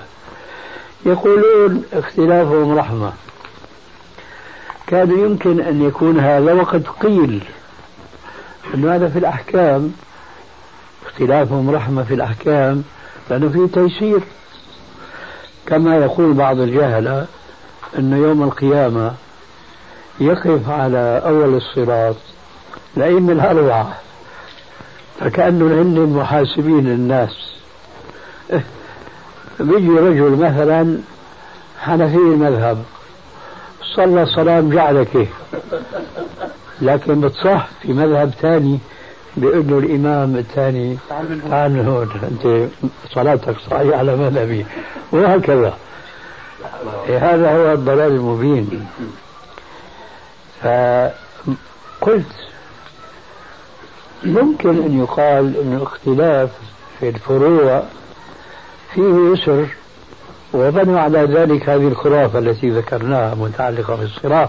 يقولون 1.07 1.85
اختلافهم 1.93 2.79
رحمة. 2.79 3.13
كان 4.87 5.11
يمكن 5.11 5.61
أن 5.61 5.83
يكون 5.83 6.21
هذا 6.21 6.53
وقد 6.53 6.87
قيل. 7.01 7.45
أن 8.75 8.89
هذا 8.89 9.09
في 9.09 9.19
الأحكام 9.19 9.93
اختلافهم 11.07 11.71
رحمة 11.71 12.03
في 12.03 12.15
الأحكام 12.15 12.85
لأنه 13.31 13.49
فيه 13.49 13.67
تيسير. 13.83 14.21
كما 15.67 15.97
يقول 15.97 16.33
بعض 16.33 16.61
الجهلة 16.61 17.27
أن 17.99 18.13
يوم 18.13 18.43
القيامة 18.43 19.15
يقف 20.21 20.71
على 20.71 21.23
أول 21.27 21.55
الصراط 21.55 22.17
الأئمة 22.97 23.33
الأربعة 23.33 23.93
فكأنهم 25.21 25.73
هن 25.73 26.13
محاسبين 26.17 26.87
الناس. 26.87 27.53
بيجي 29.61 29.89
رجل 29.89 30.31
مثلا 30.31 30.99
حنفي 31.81 32.17
المذهب. 32.17 32.85
صلى 33.97 34.27
صلاة 34.27 34.61
جعلك. 34.61 35.29
لكن 36.81 37.21
بتصح 37.21 37.69
في 37.83 37.93
مذهب 37.93 38.31
ثاني 38.43 38.79
بيقول 39.37 39.67
له 39.67 39.79
الإمام 39.79 40.37
الثاني 40.37 40.99
تعال 41.51 41.73
من 41.73 41.87
هون 41.87 42.11
أنت 42.31 42.69
صلاتك 43.11 43.59
صحيحة 43.71 43.99
على 43.99 44.17
مذهبي 44.17 44.67
وهكذا. 45.13 45.75
هذا 47.09 47.53
هو 47.53 47.73
الضلال 47.73 48.13
المبين. 48.13 48.87
فقلت 50.63 52.33
ممكن 54.25 54.69
أن 54.69 55.01
يقال 55.01 55.57
أن 55.57 55.77
الاختلاف 55.77 56.51
في 57.01 57.09
الفروع 57.09 57.83
فيه 58.95 59.33
يسر 59.33 59.67
وبنوا 60.55 61.01
على 61.01 61.19
ذلك 61.19 61.69
هذه 61.69 61.89
الخرافة 61.89 62.39
التي 62.39 62.71
ذكرناها 62.71 63.35
متعلقة 63.35 63.97
بالصراط. 63.97 64.49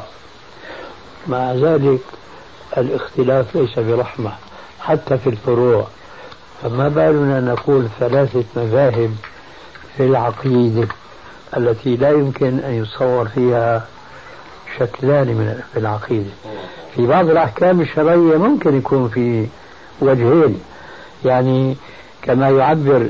مع 1.27 1.53
ذلك 1.53 1.99
الاختلاف 2.77 3.55
ليس 3.55 3.79
برحمة. 3.79 4.31
حتى 4.83 5.17
في 5.17 5.29
الفروع. 5.29 5.87
فما 6.63 6.89
بالنا 6.89 7.39
نقول 7.39 7.87
ثلاثة 7.99 8.43
مذاهب 8.55 9.15
في 9.97 10.03
العقيدة 10.03 10.87
التي 11.57 11.95
لا 11.95 12.09
يمكن 12.11 12.59
أن 12.59 12.73
يتصور 12.73 13.27
فيها 13.27 13.87
شكلان 14.79 15.27
من 15.27 15.61
في 15.73 15.79
العقيدة. 15.79 16.29
في 16.95 17.07
بعض 17.07 17.29
الأحكام 17.29 17.81
الشرعية 17.81 18.37
ممكن 18.37 18.77
يكون 18.77 19.09
في 19.09 19.47
وجهين. 20.01 20.61
يعني 21.25 21.75
كما 22.21 22.49
يعبر 22.49 23.09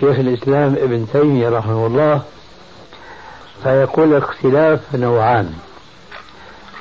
شيخ 0.00 0.18
الإسلام 0.18 0.74
ابن 0.74 1.06
تيمية 1.12 1.48
رحمه 1.48 1.86
الله 1.86 2.22
فيقول 3.62 4.08
الاختلاف 4.14 4.80
نوعان. 4.94 5.52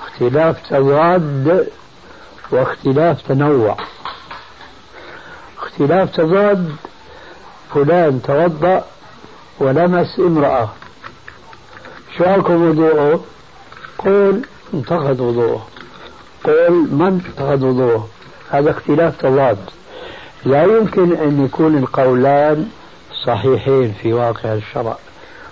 اختلاف 0.08 0.70
تضاد 0.70 1.68
واختلاف 2.52 3.22
تنوع. 3.22 3.78
اختلاف 5.78 6.16
تضاد 6.16 6.72
فلان 7.74 8.22
توضأ 8.22 8.84
ولمس 9.60 10.20
امرأة. 10.20 10.70
شو 12.18 12.24
حكم 12.24 12.70
وضوءه؟ 12.70 13.24
قول 13.98 14.42
انتقد 14.74 15.22
وضوءه. 15.22 15.68
قول 16.44 16.72
من 16.72 17.22
انتقد 17.26 17.64
وضوءه؟ 17.64 18.08
هذا 18.50 18.72
اختلاف 18.72 19.22
تضاد. 19.22 19.58
لا 20.46 20.64
يمكن 20.64 21.16
أن 21.16 21.46
يكون 21.46 21.78
القولان 21.78 22.70
صحيحين 23.26 23.94
في 24.02 24.14
واقع 24.14 24.54
الشرع 24.54 24.98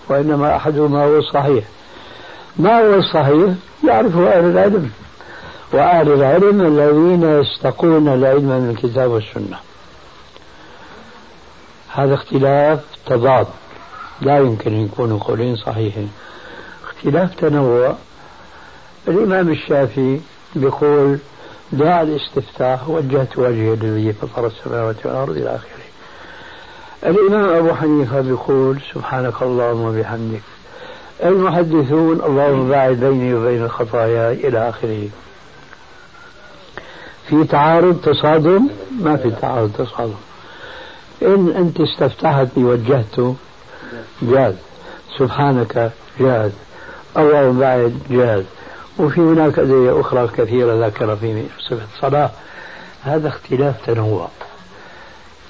وإنما 0.09 0.55
أحدهما 0.55 1.03
هو 1.03 1.17
الصحيح 1.17 1.63
ما 2.57 2.79
هو 2.79 2.93
الصحيح 2.93 3.53
يعرفه 3.87 4.29
أهل 4.29 4.45
العلم. 4.45 4.91
وأهل 5.73 6.13
العلم 6.13 6.61
الذين 6.61 7.23
يستقون 7.41 8.07
العلم 8.07 8.45
من 8.45 8.69
الكتاب 8.69 9.11
والسنة. 9.11 9.57
هذا 11.95 12.13
اختلاف 12.13 12.79
تضاد. 13.05 13.47
لا 14.21 14.37
يمكن 14.37 14.73
أن 14.73 14.85
يكونوا 14.85 15.19
قولين 15.19 15.55
صحيحين. 15.55 16.11
اختلاف 16.83 17.35
تنوع. 17.35 17.95
الإمام 19.07 19.49
الشافعي 19.49 20.21
بيقول 20.55 21.17
دعاء 21.71 22.03
الاستفتاح 22.03 22.89
وجهت 22.89 23.37
وجهي 23.37 23.75
للذي 23.75 24.13
فطر 24.13 24.47
السماوات 24.47 25.05
والأرض 25.05 25.37
إلى 25.37 25.55
آخره. 25.55 25.85
الإمام 27.03 27.49
أبو 27.49 27.73
حنيفة 27.73 28.19
يقول 28.19 28.79
سبحانك 28.93 29.41
اللهم 29.41 29.81
وبحمدك. 29.81 30.41
المحدثون 31.23 32.21
اللهم 32.21 32.69
باعد 32.69 32.95
بيني 32.95 33.33
وبين 33.33 33.63
الخطايا 33.63 34.31
إلى 34.31 34.69
آخره. 34.69 35.09
في 37.29 37.43
تعارض 37.43 38.01
تصادم؟ 38.01 38.69
ما 39.01 39.17
في 39.17 39.31
تعارض 39.31 39.71
تصادم. 39.77 40.34
إن 41.21 41.53
أنت 41.57 41.81
استفتحت 41.81 42.47
بوجهته 42.55 43.35
جاز. 44.21 44.53
سبحانك 45.17 45.91
جاز. 46.19 46.51
اللهم 47.17 47.59
بعد 47.59 47.99
جاز. 48.09 48.43
وفي 48.99 49.21
هناك 49.21 49.59
أدعية 49.59 50.01
أخرى 50.01 50.27
كثيرة 50.27 50.87
ذكر 50.87 51.15
في 51.15 51.43
صفة 51.59 51.85
الصلاة. 51.95 52.31
هذا 53.03 53.27
اختلاف 53.27 53.85
تنوع. 53.85 54.27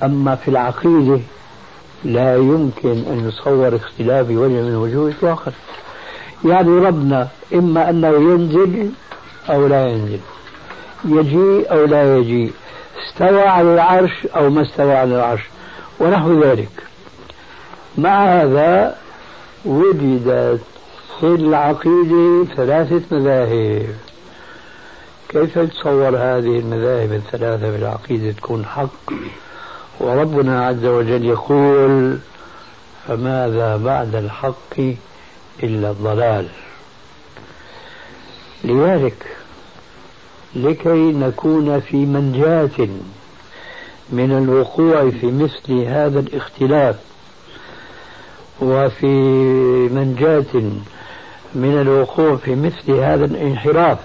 أما 0.04 0.36
في 0.36 0.48
العقيدة 0.48 1.20
لا 2.04 2.36
يمكن 2.36 2.90
أن 2.90 3.28
يصور 3.28 3.76
اختلاف 3.76 4.30
وجه 4.30 4.62
من 4.62 4.76
وجوه 4.76 5.14
إطلاقا 5.18 5.52
يعني 6.46 6.70
ربنا 6.70 7.28
إما 7.54 7.90
أنه 7.90 8.08
ينزل 8.08 8.90
أو 9.50 9.68
لا 9.68 9.88
ينزل. 9.88 10.20
يجيء 11.06 11.72
أو 11.72 11.86
لا 11.86 12.18
يجيء. 12.18 12.54
استوى 13.08 13.42
على 13.42 13.74
العرش 13.74 14.28
أو 14.36 14.50
ما 14.50 14.62
استوى 14.62 14.94
على 14.94 15.16
العرش. 15.16 15.42
ونحو 16.00 16.44
ذلك. 16.44 16.84
مع 17.98 18.26
هذا 18.26 18.98
وجدت 19.66 20.62
في 21.20 21.26
العقيدة 21.26 22.46
ثلاثة 22.56 23.02
مذاهب. 23.18 23.96
كيف 25.30 25.60
تصور 25.60 26.18
هذه 26.18 26.60
المذاهب 26.60 27.14
الثلاثة 27.14 27.72
في 27.72 27.78
العقيدة 27.78 28.32
تكون 28.32 28.66
حق؟ 28.66 29.14
وربنا 30.00 30.68
عز 30.68 30.86
وجل 30.86 31.26
يقول 31.26 32.18
فماذا 33.08 33.78
بعد 33.78 34.16
الحق 34.16 34.80
إلا 35.64 35.92
الضلال 35.92 36.48
لذلك 38.64 39.26
لكي 40.56 41.12
نكون 41.12 41.80
في 41.80 41.98
منجاة 41.98 42.88
من 44.10 44.32
الوقوع 44.32 45.10
في 45.10 45.26
مثل 45.28 45.74
هذا 45.88 46.20
الاختلاف 46.20 46.96
وفي 48.62 49.06
منجاة 49.92 50.62
من 51.56 51.82
الوقوع 51.82 52.36
في 52.36 52.56
مثل 52.56 52.92
هذا 52.92 53.26
الانحراف 53.26 53.98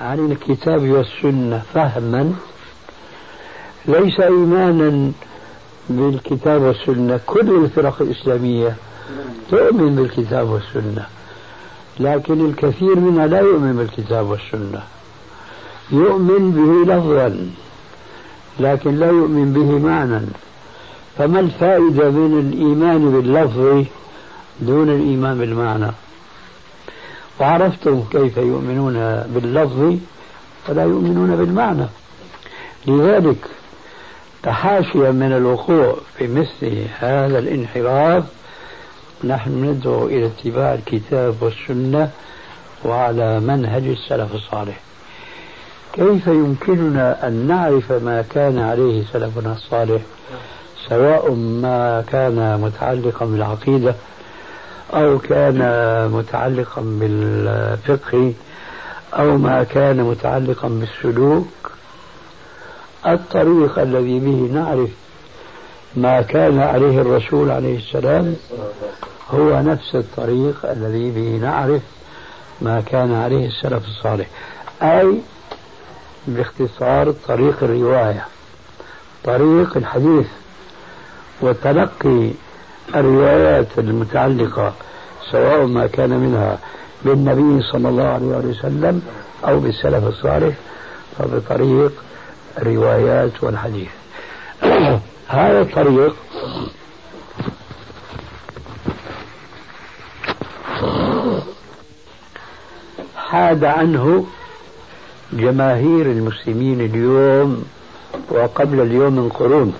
عن 0.00 0.32
الكتاب 0.32 0.88
والسنة 0.88 1.62
فهما 1.74 2.32
ليس 3.86 4.20
إيمانا 4.20 5.12
بالكتاب 5.90 6.62
والسنة. 6.62 7.20
كل 7.26 7.64
الفرق 7.64 8.02
الإسلامية 8.02 8.76
تؤمن 9.50 9.96
بالكتاب 9.96 10.48
والسنة 10.48 11.06
لكن 12.00 12.46
الكثير 12.46 12.94
منها 12.98 13.26
لا 13.26 13.40
يؤمن 13.40 13.76
بالكتاب 13.76 14.26
والسنة. 14.26 14.82
يؤمن 15.90 16.50
به 16.50 16.94
لفظا. 16.94 17.50
لكن 18.60 18.96
لا 18.96 19.06
يؤمن 19.06 19.52
به 19.52 19.78
معنى. 19.88 20.20
فما 21.18 21.40
الفائدة 21.40 22.10
من 22.10 22.38
الإيمان 22.40 23.10
باللفظ 23.10 23.86
دون 24.60 24.90
الإيمان 24.90 25.38
بالمعنى؟ 25.38 25.92
وعرفتم 27.40 28.04
كيف 28.12 28.36
يؤمنون 28.36 28.94
باللفظ 29.34 29.96
ولا 30.68 30.82
يؤمنون 30.82 31.36
بالمعنى. 31.36 31.86
لذلك 32.86 33.36
تحاشيا 34.42 35.10
من 35.10 35.32
الوقوع 35.32 35.96
في 36.16 36.26
مثل 36.28 36.82
هذا 36.98 37.38
الانحراف 37.38 38.24
نحن 39.24 39.64
ندعو 39.64 40.06
إلى 40.06 40.26
اتباع 40.26 40.74
الكتاب 40.74 41.34
والسنة 41.40 42.10
وعلى 42.84 43.40
منهج 43.40 43.86
السلف 43.86 44.34
الصالح. 44.34 44.80
كيف 45.92 46.26
يمكننا 46.26 47.26
أن 47.26 47.46
نعرف 47.46 47.92
ما 47.92 48.24
كان 48.30 48.58
عليه 48.58 49.04
سلفنا 49.12 49.52
الصالح؟ 49.52 50.02
سواء 50.88 51.30
ما 51.34 52.04
كان 52.06 52.60
متعلقا 52.60 53.26
بالعقيدة 53.26 53.94
أو 54.94 55.18
كان 55.18 55.58
متعلقا 56.12 56.82
بالفقه 56.82 58.32
أو 59.14 59.38
ما 59.38 59.64
كان 59.64 60.00
متعلقا 60.00 60.68
بالسلوك. 60.68 61.72
الطريق 63.06 63.78
الذي 63.78 64.18
به 64.20 64.50
نعرف 64.54 64.90
ما 65.96 66.22
كان 66.22 66.58
عليه 66.58 67.00
الرسول 67.00 67.50
عليه 67.50 67.76
السلام 67.78 68.36
هو 69.30 69.62
نفس 69.62 69.94
الطريق 69.94 70.70
الذي 70.70 71.10
به 71.10 71.46
نعرف 71.46 71.82
ما 72.60 72.80
كان 72.80 73.14
عليه 73.14 73.46
السلف 73.46 73.84
الصالح. 73.88 74.26
أي 74.82 75.18
باختصار 76.26 77.14
طريق 77.28 77.56
الرواية 77.62 78.26
طريق 79.24 79.76
الحديث 79.76 80.26
وتلقي 81.40 82.30
الروايات 82.94 83.78
المتعلقة 83.78 84.72
سواء 85.30 85.66
ما 85.66 85.86
كان 85.86 86.10
منها 86.10 86.58
بالنبي 87.04 87.62
صلى 87.62 87.88
الله 87.88 88.04
عليه 88.04 88.26
وسلم 88.26 89.02
أو 89.48 89.60
بالسلف 89.60 90.06
الصالح 90.06 90.54
فبطريق 91.18 91.92
الروايات 92.58 93.44
والحديث. 93.44 93.90
هذا 95.28 95.60
الطريق 95.60 96.16
حاد 103.16 103.64
عنه 103.64 104.26
جماهير 105.32 106.06
المسلمين 106.06 106.80
اليوم 106.80 107.64
وقبل 108.30 108.80
اليوم 108.80 109.16
من 109.16 109.28
قرون 109.28 109.74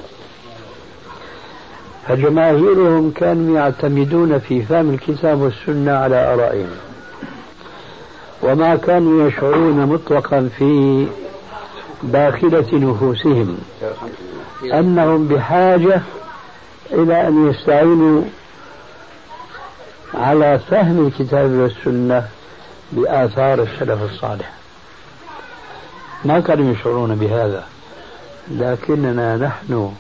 فجماهيرهم 2.09 3.11
كانوا 3.11 3.57
يعتمدون 3.57 4.39
في 4.39 4.63
فهم 4.63 4.95
الكتاب 4.95 5.41
والسنة 5.41 5.93
على 5.93 6.35
آرائهم. 6.35 6.71
وما 8.43 8.77
كانوا 8.77 9.29
يشعرون 9.29 9.87
مطلقا 9.87 10.51
في 10.59 11.07
داخلة 12.03 12.67
نفوسهم. 12.73 13.59
أنهم 14.65 15.29
بحاجة 15.29 16.03
إلى 16.93 17.29
أن 17.29 17.51
يستعينوا 17.51 18.23
على 20.15 20.59
فهم 20.71 21.07
الكتاب 21.07 21.51
والسنة 21.51 22.29
بآثار 22.93 23.63
السلف 23.63 24.03
الصالح. 24.13 24.60
ما 26.25 26.41
كانوا 26.41 26.73
يشعرون 26.73 27.15
بهذا 27.15 27.65
لكننا 28.51 29.37
نحن 29.37 29.93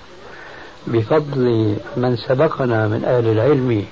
بفضل 0.86 1.76
من 1.96 2.16
سبقنا 2.16 2.88
من 2.88 3.04
أهل 3.04 3.26
العلم 3.26 3.84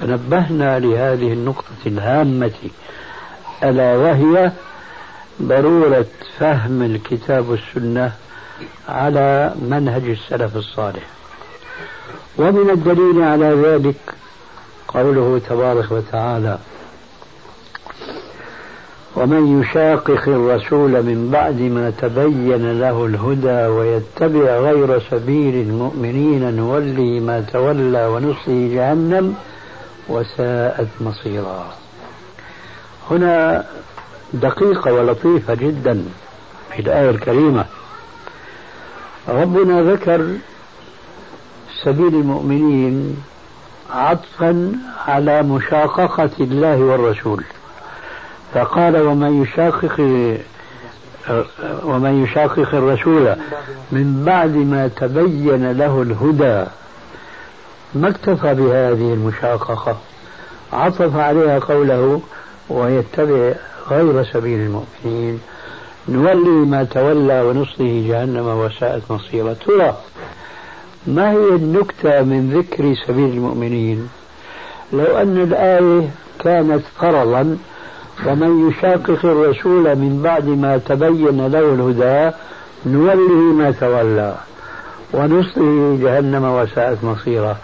تنبهنا 0.00 0.78
لهذه 0.78 1.32
النقطة 1.32 1.82
الهامة 1.86 2.70
ألا 3.64 3.96
وهي 3.96 4.52
ضرورة 5.42 6.06
فهم 6.38 6.82
الكتاب 6.82 7.48
والسنة 7.48 8.12
على 8.88 9.54
منهج 9.68 10.04
السلف 10.08 10.56
الصالح. 10.56 11.02
ومن 12.38 12.70
الدليل 12.70 13.22
على 13.22 13.46
ذلك 13.46 14.14
قوله 14.88 15.40
تبارك 15.48 15.92
وتعالى 15.92 16.58
ومن 19.18 19.60
يشاقق 19.60 20.28
الرسول 20.28 20.90
من 20.90 21.30
بعد 21.32 21.60
ما 21.60 21.90
تبين 21.90 22.80
له 22.80 23.06
الهدى 23.06 23.66
ويتبع 23.66 24.58
غير 24.58 25.00
سبيل 25.10 25.54
المؤمنين 25.54 26.56
نولي 26.56 27.20
ما 27.20 27.40
تولى 27.40 28.06
ونصلي 28.06 28.74
جهنم 28.74 29.34
وساءت 30.08 30.88
مصيرا. 31.00 31.66
هنا 33.10 33.64
دقيقة 34.32 34.92
ولطيفة 34.92 35.54
جدا 35.54 36.04
في 36.72 36.82
الآية 36.82 37.10
الكريمة. 37.10 37.64
ربنا 39.28 39.92
ذكر 39.92 40.28
سبيل 41.82 42.14
المؤمنين 42.14 43.16
عطفا 43.90 44.72
على 45.06 45.42
مشاققة 45.42 46.30
الله 46.40 46.78
والرسول. 46.78 47.44
فقال 48.54 48.96
ومن 49.06 49.42
يشاقق 49.42 50.00
ومن 51.84 52.24
يشاقق 52.24 52.74
الرسول 52.74 53.34
من 53.92 54.22
بعد 54.26 54.56
ما 54.56 54.88
تبين 54.96 55.72
له 55.72 56.02
الهدى 56.02 56.70
ما 57.94 58.08
اكتفى 58.08 58.54
بهذه 58.54 59.14
المشاققة 59.14 59.96
عطف 60.72 61.16
عليها 61.16 61.58
قوله 61.58 62.20
ويتبع 62.70 63.52
غير 63.90 64.24
سبيل 64.24 64.60
المؤمنين 64.60 65.40
نولي 66.08 66.66
ما 66.66 66.84
تولى 66.84 67.42
ونصله 67.42 68.04
جهنم 68.08 68.46
وساءت 68.46 69.02
مصيرا 69.10 69.52
ترى 69.52 69.96
ما 71.06 71.30
هي 71.30 71.48
النكتة 71.48 72.22
من 72.22 72.50
ذكر 72.50 72.94
سبيل 73.06 73.28
المؤمنين؟ 73.30 74.08
لو 74.92 75.04
أن 75.04 75.42
الآية 75.42 76.10
كانت 76.44 76.82
فرضا 77.00 77.58
ومن 78.26 78.68
يشاقق 78.68 79.24
الرسول 79.24 79.96
من 79.96 80.20
بعد 80.22 80.44
ما 80.48 80.78
تبين 80.78 81.46
له 81.46 81.74
الهدى 81.74 82.36
نوله 82.86 83.52
ما 83.52 83.70
تولى 83.70 84.34
ونصله 85.12 85.98
جهنم 86.02 86.44
وساءت 86.44 87.04
مصيرا. 87.04 87.56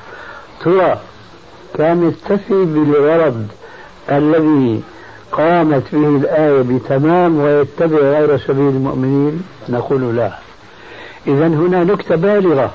ترى 0.65 0.99
كان 1.75 2.09
يكتفي 2.09 2.65
بالغرض 2.65 3.47
الذي 4.11 4.83
قامت 5.33 5.83
به 5.93 6.09
الآية 6.09 6.63
بتمام 6.63 7.39
ويتبع 7.39 7.99
غير 7.99 8.39
سبيل 8.39 8.69
المؤمنين؟ 8.69 9.43
نقول 9.69 10.17
لا. 10.17 10.33
إذا 11.27 11.47
هنا 11.47 11.85
نكتة 11.85 12.17
بالغة 12.17 12.71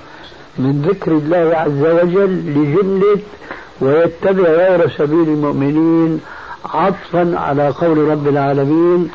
من 0.57 0.81
ذكر 0.81 1.11
الله 1.11 1.55
عز 1.55 1.81
وجل 1.81 2.33
لجملة 2.45 3.19
ويتبع 3.81 4.43
غير 4.43 4.89
سبيل 4.89 5.27
المؤمنين 5.27 6.21
عطفا 6.65 7.39
على 7.39 7.67
قول 7.69 7.97
رب 7.97 8.27
العالمين 8.27 9.09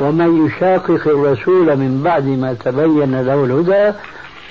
ومن 0.00 0.46
يشاقق 0.46 1.08
الرسول 1.08 1.76
من 1.76 2.00
بعد 2.04 2.24
ما 2.24 2.54
تبين 2.54 3.20
له 3.20 3.44
الهدى 3.44 3.96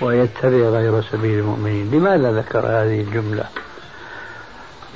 ويتبع 0.02 0.70
غير 0.70 1.02
سبيل 1.02 1.40
المؤمنين. 1.40 1.92
لماذا 1.92 2.32
ذكر 2.32 2.60
هذه 2.60 3.02
الجملة؟ 3.02 3.44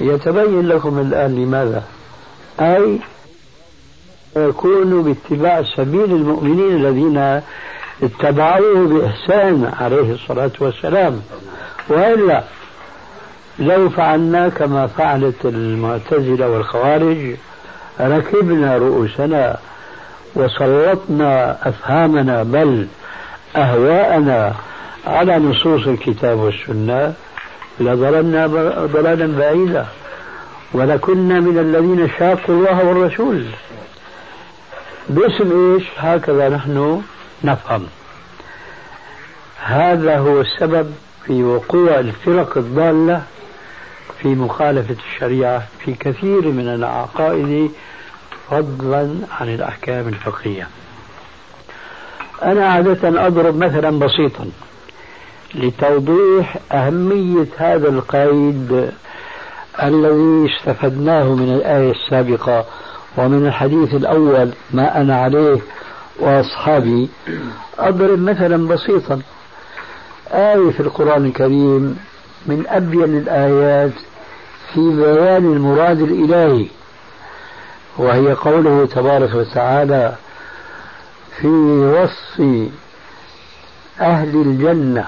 يتبين 0.02 0.68
لكم 0.68 1.00
الآن 1.00 1.36
لماذا؟ 1.36 1.84
أي 2.60 3.00
يكون 4.36 5.04
باتباع 5.04 5.64
سبيل 5.64 6.04
المؤمنين 6.04 6.76
الذين 6.76 7.42
اتبعوه 8.04 8.88
بإحسان 8.88 9.72
عليه 9.80 10.14
الصلاة 10.14 10.52
والسلام 10.60 11.22
وإلا 11.90 12.44
لو 13.60 13.90
فعلنا 13.90 14.50
كما 14.50 14.88
فعلت 14.88 15.46
المعتزلة 15.46 16.50
والخوارج 16.50 17.36
ركبنا 18.00 18.78
رؤوسنا 18.78 19.58
وسلطنا 20.36 21.58
أفهامنا 21.70 22.44
بل 22.44 22.88
أهواءنا 23.56 24.54
على 25.08 25.40
نصوص 25.40 25.88
الكتاب 25.88 26.38
والسنة 26.40 27.14
لضللنا 27.80 28.48
ضلالا 28.86 29.38
بعيدا. 29.38 29.86
ولكنا 30.74 31.40
من 31.40 31.58
الذين 31.58 32.10
شاقوا 32.20 32.56
الله 32.56 32.86
والرسول. 32.86 33.46
باسم 35.10 35.74
إيش؟ 35.76 35.84
هكذا 35.98 36.50
نحن 36.50 37.02
نفهم. 37.44 37.88
هذا 39.64 40.18
هو 40.18 40.42
السبب 40.42 40.94
في 41.26 41.44
وقوع 41.44 42.00
الفرق 42.00 42.58
الضالة 42.58 43.24
في 44.22 44.28
مخالفة 44.28 44.96
الشريعة 45.14 45.68
في 45.80 45.94
كثير 45.94 46.48
من 46.48 46.68
العقائد 46.68 47.72
فضلا 48.50 49.16
عن 49.40 49.50
الأحكام 49.54 50.08
الفقهية. 50.08 50.68
أنا 52.44 52.68
عادة 52.68 53.28
أضرب 53.28 53.56
مثلا 53.56 54.00
بسيطا 54.00 54.50
لتوضيح 55.56 56.58
أهمية 56.72 57.48
هذا 57.58 57.90
القيد 57.90 58.92
الذي 59.84 60.54
استفدناه 60.56 61.24
من 61.24 61.54
الآية 61.54 61.92
السابقة 61.92 62.66
ومن 63.18 63.48
الحديث 63.48 63.94
الأول 63.94 64.52
ما 64.74 65.02
أنا 65.02 65.16
عليه 65.22 65.62
وأصحابي. 66.20 67.10
أضرب 67.80 68.20
مثلا 68.20 68.68
بسيطا 68.68 69.22
آية 70.32 70.72
في 70.72 70.80
القرآن 70.80 71.26
الكريم 71.26 71.98
من 72.46 72.63
أبين 72.67 73.17
الآيات 73.17 73.91
في 74.74 74.80
بيان 74.80 75.46
المراد 75.54 76.02
الإلهي. 76.02 76.67
وهي 77.98 78.34
قوله 78.34 78.86
تبارك 78.86 79.36
وتعالى 79.36 80.15
في 81.41 81.48
وصف 81.48 82.41
أهل 84.02 84.41
الجنة 84.41 85.08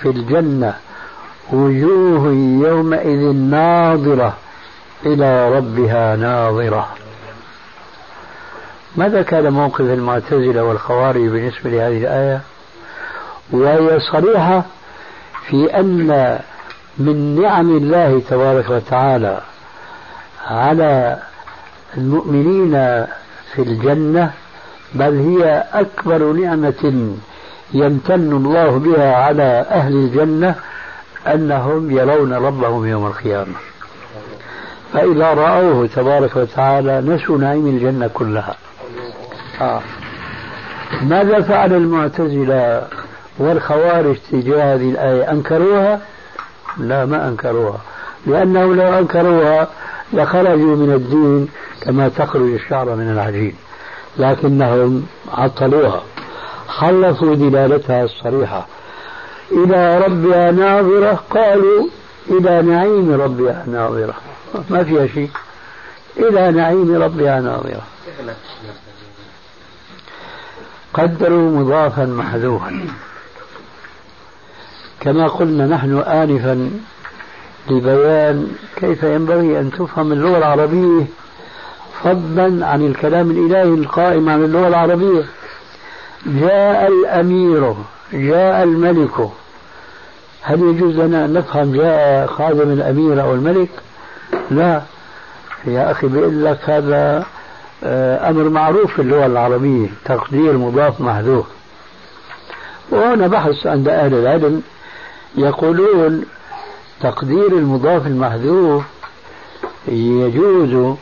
في 0.00 0.08
الجنة 0.08 0.74
وجوه 1.52 2.26
يومئذ 2.68 3.32
ناظرة 3.32 4.36
إلى 5.06 5.56
ربها 5.56 6.16
ناظرة. 6.16 6.88
ماذا 8.96 9.22
كان 9.22 9.52
موقف 9.52 9.80
المعتزلة 9.80 10.64
والخوارج 10.64 11.20
بالنسبة 11.20 11.70
لهذه 11.70 11.98
الآية؟ 11.98 12.40
وهي 13.52 14.00
صريحة 14.12 14.62
في 15.48 15.80
أن 15.80 16.38
من 16.98 17.42
نعم 17.42 17.76
الله 17.76 18.22
تبارك 18.30 18.70
وتعالى 18.70 19.40
على 20.46 21.18
المؤمنين 21.96 22.72
في 23.54 23.62
الجنة 23.62 24.30
بل 24.94 25.18
هي 25.18 25.64
أكبر 25.72 26.32
نعمة 26.32 27.14
يمتن 27.72 28.32
الله 28.32 28.78
بها 28.78 29.16
على 29.16 29.66
أهل 29.70 29.92
الجنة 29.92 30.54
أنهم 31.26 31.90
يرون 31.90 32.32
ربهم 32.32 32.86
يوم 32.86 33.06
القيامة. 33.06 33.54
فإذا 34.92 35.34
رأوه 35.34 35.86
تبارك 35.86 36.36
وتعالى 36.36 37.00
نسوا 37.00 37.38
نعيم 37.38 37.66
الجنة 37.66 38.10
كلها. 38.14 38.56
آه. 39.60 39.80
ماذا 41.02 41.40
فعل 41.40 41.72
المعتزلة؟ 41.72 42.86
والخوارج 43.38 44.16
تجاه 44.32 44.74
هذه 44.74 44.90
الآية 44.90 45.30
أنكروها؟ 45.30 46.00
لا 46.78 47.04
ما 47.04 47.28
أنكروها. 47.28 47.80
لأنه 48.26 48.74
لو 48.74 48.98
أنكروها 48.98 49.68
لخرجوا 50.12 50.76
من 50.76 50.92
الدين 50.92 51.48
كما 51.82 52.08
تخرج 52.08 52.52
الشعر 52.52 52.94
من 52.94 53.10
العجين 53.10 53.56
لكنهم 54.16 55.06
عطلوها. 55.32 56.02
خلصوا 56.68 57.34
دلالتها 57.34 58.04
الصريحة. 58.04 58.66
إلى 59.52 59.98
ربها 59.98 60.50
ناظرة 60.50 61.24
قالوا 61.30 61.88
إلى 62.30 62.62
نعيم 62.62 63.20
ربها 63.20 63.64
ناظرة. 63.66 64.14
ما 64.70 64.84
فيها 64.84 65.06
شيء. 65.06 65.30
إلى 66.16 66.50
نعيم 66.50 67.02
ربها 67.02 67.40
ناظرة. 67.40 67.82
قدروا 70.94 71.50
مضافا 71.50 72.04
محذوفا. 72.04 72.86
كما 75.04 75.28
قلنا 75.28 75.66
نحن 75.66 75.98
آنفا 75.98 76.70
لبيان 77.70 78.48
كيف 78.76 79.02
ينبغي 79.02 79.60
أن 79.60 79.70
تفهم 79.70 80.12
اللغة 80.12 80.38
العربية 80.38 81.04
فضلا 82.02 82.66
عن 82.66 82.86
الكلام 82.86 83.30
الإلهي 83.30 83.62
القائم 83.74 84.28
عن 84.28 84.44
اللغة 84.44 84.68
العربية. 84.68 85.24
جاء 86.26 86.88
الأمير 86.88 87.74
جاء 88.12 88.62
الملك. 88.62 89.28
هل 90.42 90.60
يجوز 90.60 90.94
لنا 90.94 91.24
أن 91.24 91.32
نفهم 91.32 91.72
جاء 91.72 92.26
خادم 92.26 92.72
الأمير 92.72 93.22
أو 93.22 93.34
الملك؟ 93.34 93.68
لا. 94.50 94.82
يا 95.66 95.90
أخي 95.90 96.06
بيقول 96.06 96.44
لك 96.44 96.70
هذا 96.70 97.26
آه، 97.84 98.30
أمر 98.30 98.48
معروف 98.48 98.92
في 98.94 99.02
اللغة 99.02 99.26
العربية 99.26 99.88
تقدير 100.04 100.58
مضاف 100.58 101.00
محذوف. 101.00 101.46
وهنا 102.90 103.26
بحث 103.26 103.66
عند 103.66 103.88
أهل 103.88 104.14
العلم 104.14 104.62
يقولون 105.36 106.24
تقدير 107.00 107.46
المضاف 107.46 108.06
المحذوف 108.06 108.84
يجوز 109.88 110.96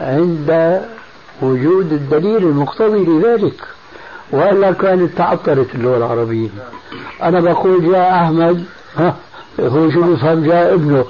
عند 0.00 0.80
وجود 1.42 1.92
الدليل 1.92 2.36
المقتضي 2.36 3.04
لذلك 3.04 3.64
وإلا 4.30 4.72
كانت 4.72 5.18
تعطلت 5.18 5.74
اللغة 5.74 5.96
العربية. 5.96 6.48
أنا 7.22 7.40
بقول 7.40 7.90
جاء 7.92 8.14
أحمد 8.14 8.64
ها 8.96 9.16
هو 9.60 9.90
شو 9.90 10.02
بفهم 10.02 10.44
جاء 10.44 10.74
ابنه. 10.74 11.04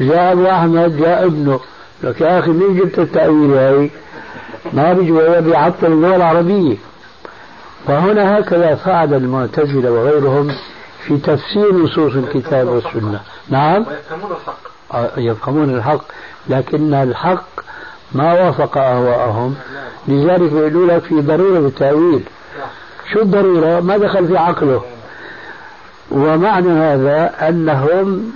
جاء 0.00 0.32
أبو 0.32 0.46
أحمد 0.46 0.96
جاء 0.96 1.26
ابنه. 1.26 1.60
لك 2.02 2.20
يا 2.20 2.38
أخي 2.38 2.50
مين 2.50 2.76
جبت 2.76 2.98
التأويل 2.98 3.54
هاي؟ 3.54 3.90
ما 4.72 4.92
بيجي 4.92 5.12
بيعطل 5.40 5.86
اللغة 5.86 6.16
العربية. 6.16 6.76
فهنا 7.86 8.38
هكذا 8.38 8.74
فعل 8.74 9.14
المعتزلة 9.14 9.92
وغيرهم 9.92 10.50
في 11.06 11.16
تفسير 11.16 11.74
نصوص 11.74 12.14
الكتاب 12.14 12.68
والسنة. 12.68 13.20
نعم. 13.48 13.86
ويفهمون 13.86 14.32
الحق. 14.32 14.58
آه، 14.94 15.10
يفهمون 15.16 15.74
الحق 15.74 16.04
لكن 16.48 16.94
الحق 16.94 17.46
ما 18.12 18.32
وافق 18.32 18.78
أهواءهم. 18.78 19.54
لذلك 20.08 20.52
يقولوا 20.52 20.86
لك 20.86 21.02
في 21.02 21.20
ضرورة 21.20 21.58
التأويل. 21.58 22.22
شو 23.12 23.22
الضرورة؟ 23.22 23.80
ما 23.80 23.96
دخل 23.96 24.26
في 24.26 24.36
عقله. 24.36 24.82
ومعنى 26.10 26.68
هذا 26.68 27.48
أنهم 27.48 28.32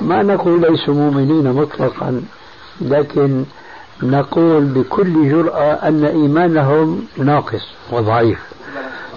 ما 0.00 0.22
نقول 0.22 0.60
ليسوا 0.60 0.94
مؤمنين 0.94 1.52
مطلقا 1.52 2.22
لكن 2.80 3.44
نقول 4.02 4.64
بكل 4.64 5.30
جرأة 5.30 5.88
أن 5.88 6.04
إيمانهم 6.04 7.06
ناقص 7.16 7.62
وضعيف. 7.92 8.38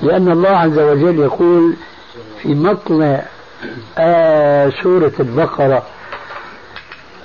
لأن 0.02 0.32
الله 0.32 0.50
عز 0.50 0.80
وجل 0.80 1.20
يقول 1.20 1.74
في 2.42 2.56
مطلع 2.56 3.26
آه 3.98 4.70
سورة 4.84 5.12
البقرة 5.20 5.84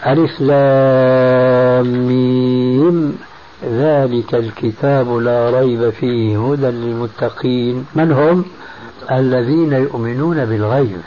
ألف 0.07 0.41
لام 0.41 2.11
ذلك 3.65 4.35
الكتاب 4.35 5.17
لا 5.17 5.51
ريب 5.61 5.91
فيه 5.91 6.51
هدى 6.51 6.67
للمتقين. 6.67 7.87
من 7.95 8.13
هم؟ 8.13 8.45
الذين 9.11 9.73
يؤمنون 9.73 10.45
بالغيب. 10.45 11.01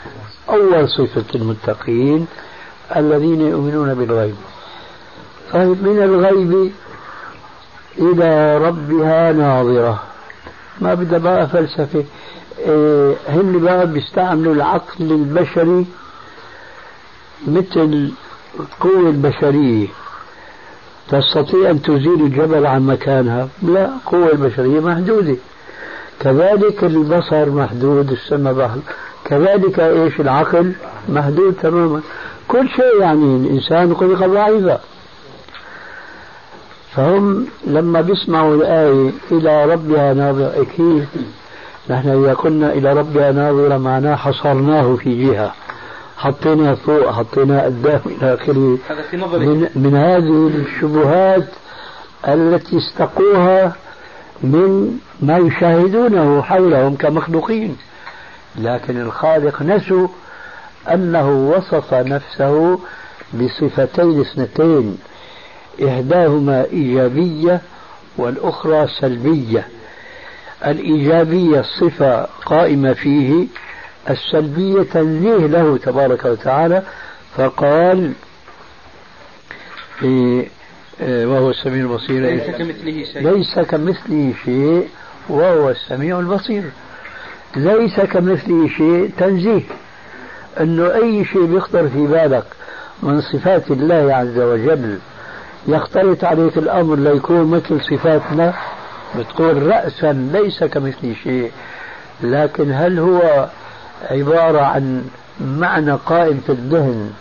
أول 0.48 0.88
صفة 0.88 1.24
المتقين 1.34 2.26
الذين 2.96 3.40
يؤمنون 3.40 3.94
بالغيب. 3.94 4.34
طيب 5.52 5.82
من 5.82 6.02
الغيب؟ 6.02 6.72
إلى 7.98 8.58
ربها 8.58 9.32
ناظرة. 9.32 10.02
ما 10.80 10.94
بدها 10.94 11.18
بقى 11.18 11.48
فلسفة. 11.48 12.04
إيه 12.58 13.14
هن 13.28 13.58
بقى 13.62 13.86
بيستعملوا 13.86 14.54
العقل 14.54 15.12
البشري 15.12 15.86
مثل 17.48 18.10
القوة 18.60 19.08
البشرية. 19.10 19.86
تستطيع 21.08 21.70
أن 21.70 21.82
تزيل 21.82 22.20
الجبل 22.20 22.66
عن 22.66 22.86
مكانها؟ 22.86 23.48
لا 23.62 23.84
القوة 23.94 24.32
البشرية 24.32 24.80
محدودة. 24.80 25.36
كذلك 26.20 26.84
البصر 26.84 27.50
محدود 27.50 28.10
السمع 28.10 28.52
بحر. 28.52 28.78
كذلك 29.24 29.80
إيش؟ 29.80 30.20
العقل 30.20 30.72
محدود 31.08 31.54
تماما. 31.62 32.00
كل 32.48 32.68
شيء 32.68 33.00
يعني 33.00 33.36
الإنسان 33.36 33.94
خلق 33.94 34.26
ضعيفا 34.26 34.80
فهم 36.96 37.46
لما 37.66 38.00
بيسمعوا 38.00 38.54
الآية 38.54 39.10
إلى 39.32 39.64
ربها 39.64 40.14
ناظرة 40.14 40.62
أكيد 40.62 41.06
نحن 41.90 42.08
إذا 42.08 42.34
قلنا 42.34 42.72
إلى 42.72 42.92
ربها 42.92 43.32
ناظرة 43.32 43.78
معناه 43.78 44.16
حصرناه 44.16 44.96
في 44.96 45.26
جهة. 45.26 45.52
حطينا 46.16 46.74
فوق 46.74 47.10
حطينا 47.10 47.62
قدام 47.62 48.00
إلى 48.06 48.34
آخره. 48.34 48.78
من, 49.38 49.68
من 49.74 49.94
هذه 49.96 50.50
الشبهات 50.66 51.48
التي 52.28 52.78
استقوها 52.78 53.72
من 54.42 54.98
ما 55.22 55.38
يشاهدونه 55.38 56.42
حولهم 56.42 56.96
كمخلوقين. 56.96 57.76
لكن 58.56 59.00
الخالق 59.00 59.62
نسوا 59.62 60.08
أنه 60.92 61.50
وصف 61.56 61.94
نفسه 61.94 62.78
بصفتين 63.34 64.20
اثنتين. 64.20 64.98
إحداهما 65.88 66.64
إيجابية 66.64 67.60
والأخرى 68.16 68.86
سلبية. 69.00 69.68
الإيجابية 70.66 71.62
صفة 71.80 72.28
قائمة 72.46 72.92
فيه 72.92 73.46
السلبية 74.10 74.82
تنزيه 74.82 75.46
له 75.46 75.78
تبارك 75.78 76.24
وتعالى 76.24 76.82
فقال 77.36 78.12
في 79.98 80.44
آه، 81.02 81.26
وهو 81.26 81.50
السميع 81.50 81.84
البصير 81.84 82.20
ليس 82.22 82.50
كمثله 82.50 83.04
شيء. 83.04 83.30
ليس 83.30 83.58
كمثله 83.58 84.34
شيء 84.44 84.88
وهو 85.28 85.70
السميع 85.70 86.18
البصير. 86.18 86.64
ليس 87.56 88.00
كمثله 88.00 88.68
شيء 88.68 89.10
تنزيه. 89.18 89.62
إنه 90.60 90.94
أي 90.94 91.24
شيء 91.24 91.44
بيخطر 91.44 91.88
في 91.88 92.06
بالك 92.06 92.44
من 93.02 93.20
صفات 93.20 93.70
الله 93.70 94.14
عز 94.14 94.38
وجل 94.38 94.98
يختلط 95.66 96.24
عليك 96.24 96.58
الأمر 96.58 96.96
ليكون 96.96 97.50
مثل 97.50 97.80
صفاتنا 97.80 98.54
بتقول 99.18 99.66
راسا 99.66 100.12
ليس 100.12 100.64
كمثله 100.64 101.14
شيء. 101.22 101.52
لكن 102.22 102.72
هل 102.72 102.98
هو 102.98 103.48
عبارة 104.10 104.60
عن 104.60 105.04
معنى 105.40 105.92
قائم 105.92 106.40
في 106.46 106.52
الذهن؟ 106.52 107.12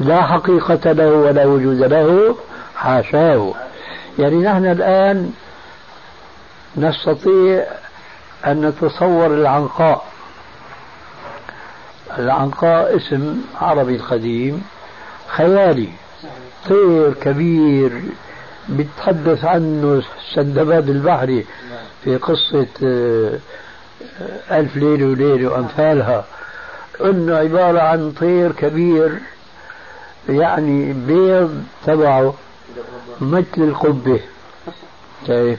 لا 0.00 0.22
حقيقة 0.22 0.92
له 0.92 1.12
ولا 1.12 1.44
وجود 1.44 1.82
له 1.82 2.36
حاشاه. 2.76 3.54
يعني 4.18 4.36
نحن 4.36 4.66
الآن 4.66 5.32
نستطيع 6.76 7.64
أن 8.46 8.60
نتصور 8.66 9.26
العنقاء. 9.26 10.04
العنقاء 12.18 12.96
اسم 12.96 13.40
عربي 13.60 13.98
قديم 13.98 14.64
خيالي. 15.28 15.88
طير 16.68 17.14
كبير 17.14 18.02
بيتحدث 18.68 19.44
عنه 19.44 20.02
سندباد 20.34 20.88
البحري 20.88 21.46
في 22.04 22.16
قصة 22.16 22.66
آه، 22.84 23.38
ألف 24.50 24.76
ليلة 24.76 25.06
وليلة 25.06 25.48
وأمثالها. 25.50 26.24
أنه 27.04 27.36
عبارة 27.36 27.80
عن 27.80 28.12
طير 28.12 28.52
كبير 28.52 29.18
يعني 30.28 30.92
بيض 30.92 31.62
تبعه 31.86 32.34
مثل 33.20 33.46
القبة. 33.58 34.20
طيب. 35.28 35.58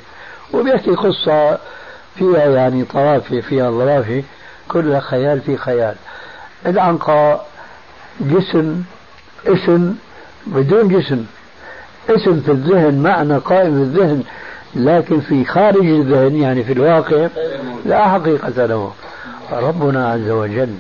وبيحكي 0.53 0.91
قصة 0.91 1.57
فيها 2.15 2.45
يعني 2.45 2.83
طرافة 2.83 3.41
فيها 3.41 3.71
ظرافة 3.71 4.23
كلها 4.67 4.99
خيال 4.99 5.41
في 5.41 5.57
خيال. 5.57 5.95
العنقاء 6.65 7.47
جسم 8.21 8.83
اسم 9.47 9.95
بدون 10.55 10.87
جسم. 10.87 11.25
اسم 12.09 12.41
في 12.41 12.51
الذهن 12.51 13.03
معنى 13.03 13.37
قائم 13.37 13.75
في 13.75 13.81
الذهن 13.81 14.23
لكن 14.75 15.19
في 15.19 15.45
خارج 15.45 15.85
الذهن 15.85 16.35
يعني 16.35 16.63
في 16.63 16.73
الواقع 16.73 17.27
لا 17.85 18.07
حقيقة 18.07 18.65
له. 18.65 18.91
ربنا 19.51 20.11
عز 20.11 20.29
وجل 20.29 20.75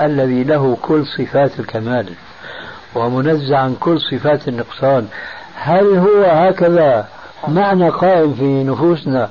الذي 0.00 0.44
له 0.44 0.76
كل 0.82 1.06
صفات 1.06 1.60
الكمال 1.60 2.06
ومنزع 2.94 3.58
عن 3.58 3.74
كل 3.80 4.00
صفات 4.00 4.48
النقصان. 4.48 5.08
هل 5.54 5.96
هو 5.96 6.24
هكذا 6.24 7.08
معنى 7.48 7.88
قائم 7.88 8.34
في 8.34 8.64
نفوسنا 8.64 9.28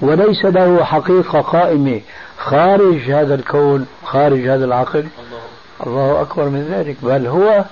وليس 0.00 0.44
له 0.44 0.84
حقيقة 0.84 1.40
قائمة 1.40 2.00
خارج 2.38 3.10
هذا 3.10 3.34
الكون 3.34 3.86
خارج 4.04 4.48
هذا 4.48 4.64
العقل؟ 4.64 5.06
الله 5.86 6.20
أكبر 6.20 6.48
من 6.48 6.68
ذلك. 6.70 6.96
بل 7.02 7.26
هو 7.26 7.64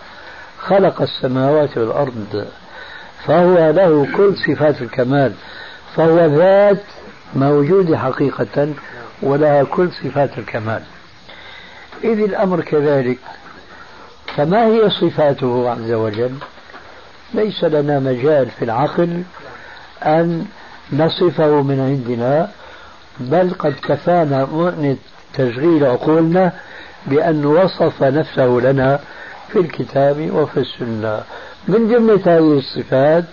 خلق 0.69 1.03
السماوات 1.03 1.79
والأرض 1.79 2.47
فهو 3.25 3.71
له 3.71 4.07
كل 4.17 4.37
صفات 4.37 4.83
الكمال 4.83 5.33
فهو 5.97 6.27
ذات 6.27 6.83
موجودة 7.35 7.99
حقيقة 7.99 8.69
ولها 9.23 9.63
كل 9.65 9.89
صفات 10.05 10.39
الكمال. 10.39 10.83
إذ 12.05 12.19
الأمر 12.21 12.61
كذلك 12.61 13.19
فما 14.37 14.67
هي 14.67 14.91
صفاته 14.91 15.71
عز 15.71 15.93
وجل؟ 15.93 16.35
ليس 17.35 17.65
لنا 17.65 17.99
مجال 17.99 18.51
في 18.51 18.65
العقل 18.65 19.23
أن 20.03 20.47
نصفه 20.93 21.63
من 21.63 21.81
عندنا 21.81 22.51
بل 23.21 23.51
قد 23.59 23.75
كفانا 23.83 24.45
مؤنة 24.45 24.97
تشغيل 25.35 25.85
عقولنا 25.85 26.53
بأن 27.07 27.47
وصف 27.47 28.03
نفسه 28.03 28.47
لنا 28.47 29.01
في 29.55 29.61
الكتاب 29.61 30.31
وفي 30.31 30.61
السنة. 30.61 31.21
من 31.69 31.89
جملة 31.89 32.21
هذه 32.27 32.59
الصفات 32.59 33.25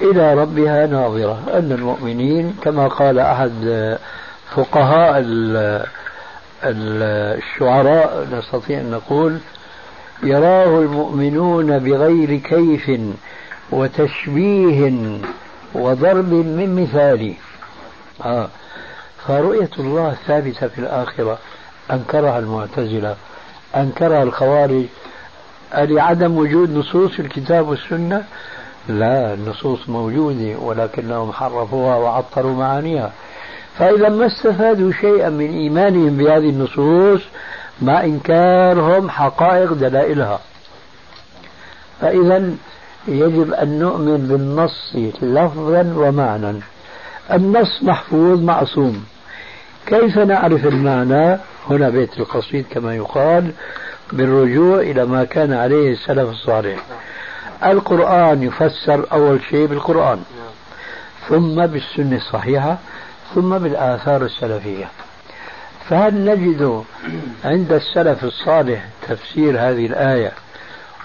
إلى 0.00 0.34
ربها 0.34 0.86
ناظرة. 0.86 1.42
أن 1.54 1.72
المؤمنين 1.72 2.56
كما 2.62 2.88
قال 2.88 3.18
أحد 3.18 3.98
فقهاء 4.56 5.24
الشعراء 6.64 8.28
نستطيع 8.32 8.80
أن 8.80 8.90
نقول 8.90 9.38
يراه 10.22 10.78
المؤمنون 10.78 11.78
بغير 11.78 12.36
كيف 12.36 13.00
وتشبيه 13.70 14.92
وضرب 15.74 16.32
من 16.32 16.82
مثال. 16.82 17.34
آه. 18.24 18.48
فرؤية 19.26 19.70
الله 19.78 20.16
ثابتة 20.26 20.68
في 20.68 20.78
الآخرة. 20.78 21.38
أنكرها 21.90 22.38
المعتزلة. 22.38 23.16
أنكرها 23.76 24.22
الخوارج. 24.22 24.84
لعدم 25.74 26.38
وجود 26.38 26.70
نصوص 26.70 27.18
الكتاب 27.18 27.68
والسنة؟ 27.68 28.24
لا 28.88 29.34
النصوص 29.34 29.88
موجودة 29.88 30.58
ولكنهم 30.58 31.32
حرفوها 31.32 31.96
وعطروا 31.96 32.56
معانيها. 32.56 33.12
فإذا 33.78 34.08
ما 34.08 34.26
استفادوا 34.26 34.92
شيئا 34.92 35.28
من 35.28 35.50
إيمانهم 35.50 36.16
بهذه 36.16 36.50
النصوص 36.50 37.20
مع 37.82 38.04
إنكارهم 38.04 39.10
حقائق 39.10 39.72
دلائلها. 39.72 40.40
فإذا 42.00 42.50
يجب 43.08 43.52
أن 43.52 43.78
نؤمن 43.78 44.28
بالنص 44.28 44.96
لفظا 45.22 45.92
ومعنى 45.96 46.60
النص 47.32 47.82
محفوظ 47.82 48.42
معصوم. 48.42 49.04
كيف 49.86 50.18
نعرف 50.18 50.66
المعنى؟ 50.66 51.38
هنا 51.70 51.88
بيت 51.88 52.18
القصيد 52.18 52.64
كما 52.70 52.94
يقال. 52.94 53.52
بالرجوع 54.12 54.80
إلى 54.80 55.04
ما 55.04 55.24
كان 55.24 55.52
عليه 55.52 55.92
السلف 55.92 56.30
الصالح 56.30 56.78
القرآن 57.64 58.42
يفسر 58.42 59.06
أول 59.12 59.40
شيء 59.50 59.66
بالقرآن 59.66 60.22
ثم 61.28 61.66
بالسنة 61.66 62.16
الصحيحة 62.16 62.78
ثم 63.34 63.58
بالآثار 63.58 64.22
السلفية. 64.22 64.88
فهل 65.88 66.24
نجد 66.24 66.84
عند 67.44 67.72
السلف 67.72 68.24
الصالح 68.24 68.84
تفسير 69.08 69.50
هذه 69.50 69.86
الآية 69.86 70.32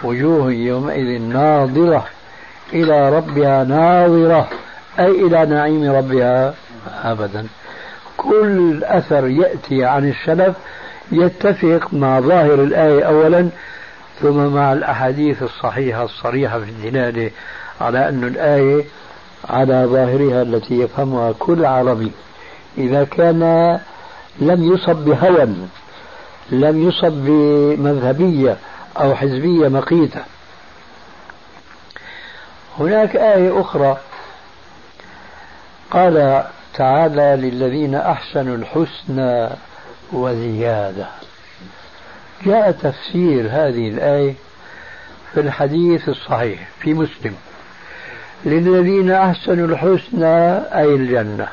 وجوه 0.03 0.51
يومئذ 0.51 1.21
ناظرة 1.21 2.05
إلى 2.73 3.09
ربها 3.09 3.63
ناظرة 3.63 4.49
أي 4.99 5.09
إلى 5.09 5.45
نعيم 5.45 5.91
ربها؟ 5.91 6.53
أبدا. 7.03 7.47
كل 8.17 8.83
أثر 8.83 9.27
يأتي 9.27 9.85
عن 9.85 10.09
السلف 10.09 10.55
يتفق 11.13 11.93
مع 11.93 12.19
ظاهر 12.19 12.53
الآية 12.53 13.03
أولا 13.03 13.49
ثم 14.21 14.37
مع 14.37 14.73
الأحاديث 14.73 15.43
الصحيحة 15.43 16.03
الصريحة 16.03 16.59
في 16.59 16.69
الدلالة 16.69 17.31
على 17.81 18.09
أن 18.09 18.23
الآية 18.23 18.85
على 19.49 19.85
ظاهرها 19.85 20.41
التي 20.41 20.79
يفهمها 20.79 21.31
كل 21.39 21.65
عربي. 21.65 22.11
إذا 22.77 23.03
كان 23.03 23.79
لم 24.39 24.73
يصب 24.73 24.95
بهوى 24.95 25.47
لم 26.49 26.87
يصب 26.87 27.13
بمذهبية 27.13 28.57
أو 28.97 29.15
حزبية 29.15 29.67
مقيتة. 29.67 30.21
هناك 32.79 33.15
آية 33.15 33.61
أخرى. 33.61 33.97
قال 35.91 36.43
تعالى 36.73 37.49
للذين 37.49 37.95
أحسنوا 37.95 38.55
الحسنى 38.55 39.49
وزيادة. 40.13 41.07
جاء 42.45 42.71
تفسير 42.71 43.47
هذه 43.51 43.89
الآية 43.89 44.33
في 45.33 45.39
الحديث 45.39 46.09
الصحيح 46.09 46.67
في 46.79 46.93
مسلم. 46.93 47.35
للذين 48.45 49.11
أحسنوا 49.11 49.67
الحسنى 49.67 50.57
أي 50.57 50.95
الجنة 50.95 51.47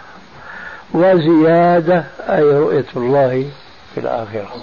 وزيادة 0.94 2.04
أي 2.20 2.42
رؤية 2.42 2.86
الله 2.96 3.50
في 3.94 4.00
الآخرة. 4.00 4.54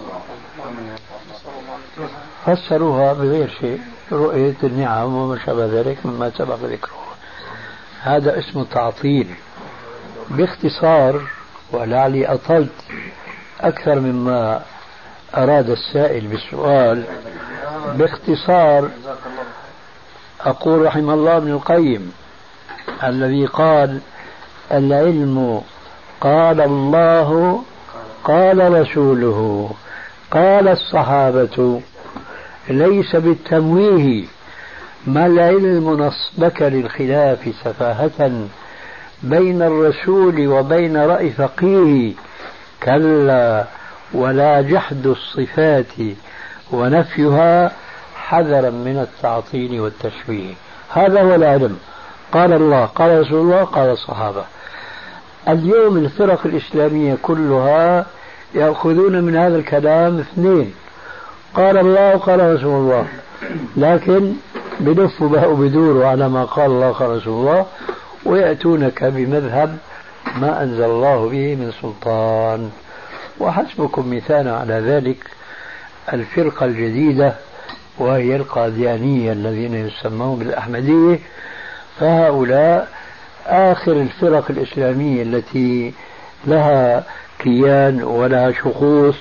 فسروها 2.45 3.13
بغير 3.13 3.49
شيء 3.59 3.79
رؤية 4.11 4.55
النعم 4.63 5.13
وما 5.13 5.39
شابه 5.45 5.65
ذلك 5.65 6.05
مما 6.05 6.29
سبق 6.29 6.59
ذكره. 6.63 6.97
هذا 8.01 8.39
اسمه 8.39 8.65
تعطيل 8.71 9.27
باختصار 10.29 11.21
ولعلي 11.71 12.25
أطلت. 12.25 12.71
أكثر 13.61 13.99
مما 13.99 14.61
أراد 15.37 15.69
السائل 15.69 16.27
بالسؤال 16.27 17.03
باختصار 17.95 18.89
أقول 20.45 20.85
رحم 20.85 21.09
الله 21.09 21.37
ابن 21.37 21.51
القيم 21.51 22.11
الذي 23.03 23.45
قال 23.45 23.99
العلم 24.71 25.61
قال 26.21 26.61
الله 26.61 27.61
قال 28.23 28.81
رسوله 28.81 29.69
قال 30.31 30.67
الصحابة 30.67 31.81
ليس 32.69 33.15
بالتمويه 33.15 34.25
ما 35.07 35.25
العلم 35.25 35.89
نصبك 35.89 36.61
للخلاف 36.61 37.39
سفاهة 37.63 38.31
بين 39.23 39.61
الرسول 39.61 40.47
وبين 40.47 40.97
رأي 40.97 41.29
فقيه 41.29 42.13
كلا 42.83 43.65
ولا 44.13 44.61
جحد 44.61 45.07
الصفات 45.07 45.93
ونفيها 46.71 47.71
حذرا 48.15 48.69
من 48.69 48.99
التعطيل 48.99 49.79
والتشبيه. 49.79 50.53
هذا 50.89 51.21
هو 51.21 51.35
العلم. 51.35 51.77
قال 52.31 52.53
الله 52.53 52.85
قال 52.85 53.21
رسول 53.21 53.39
الله 53.41 53.63
قال 53.63 53.89
الصحابة. 53.89 54.43
اليوم 55.47 55.97
الفرق 55.97 56.39
الإسلامية 56.45 57.17
كلها 57.21 58.05
يأخذون 58.55 59.23
من 59.23 59.35
هذا 59.35 59.55
الكلام 59.55 60.19
اثنين. 60.19 60.73
قال 61.53 61.77
الله 61.77 62.15
وقال 62.15 62.55
رسول 62.55 62.75
الله. 62.75 63.07
لكن 63.77 64.33
بلفوا 64.79 65.29
بقى 65.29 65.51
وبدوروا 65.51 66.05
على 66.05 66.29
ما 66.29 66.43
قال 66.43 66.65
الله 66.65 66.91
قال 66.91 67.09
رسول 67.09 67.33
الله 67.33 67.65
ويأتونك 68.25 69.03
بمذهب 69.03 69.77
ما 70.35 70.63
أنزل 70.63 70.83
الله 70.83 71.29
به 71.29 71.55
من 71.55 71.71
سلطان. 71.81 72.71
وحسبكم 73.39 74.15
مثالا 74.15 74.57
على 74.57 74.73
ذلك 74.73 75.17
الفرقة 76.13 76.65
الجديدة 76.65 77.33
وهي 77.97 78.35
القاديانية 78.35 79.31
الذين 79.31 79.75
يسمون 79.75 80.39
بالأحمدية. 80.39 81.19
فهؤلاء 81.99 82.87
آخر 83.47 83.91
الفرق 83.91 84.45
الإسلامية 84.49 85.23
التي 85.23 85.93
لها 86.45 87.03
كيان 87.39 88.03
ولها 88.03 88.51
شخوص 88.51 89.15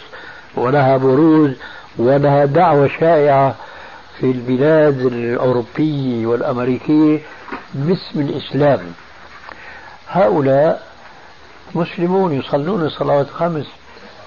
ولها 0.55 0.97
بروز 0.97 1.51
ولها 1.99 2.45
دعوة 2.45 2.89
شائعة 3.01 3.55
في 4.21 4.27
البلاد 4.27 5.01
الأوروبية 5.01 6.27
والأمريكية 6.27 7.19
باسم 7.75 8.21
الإسلام. 8.21 8.81
هؤلاء 10.09 10.86
مسلمون 11.75 12.33
يصلون 12.33 12.83
الصلوات 12.83 13.27
الخمس 13.29 13.67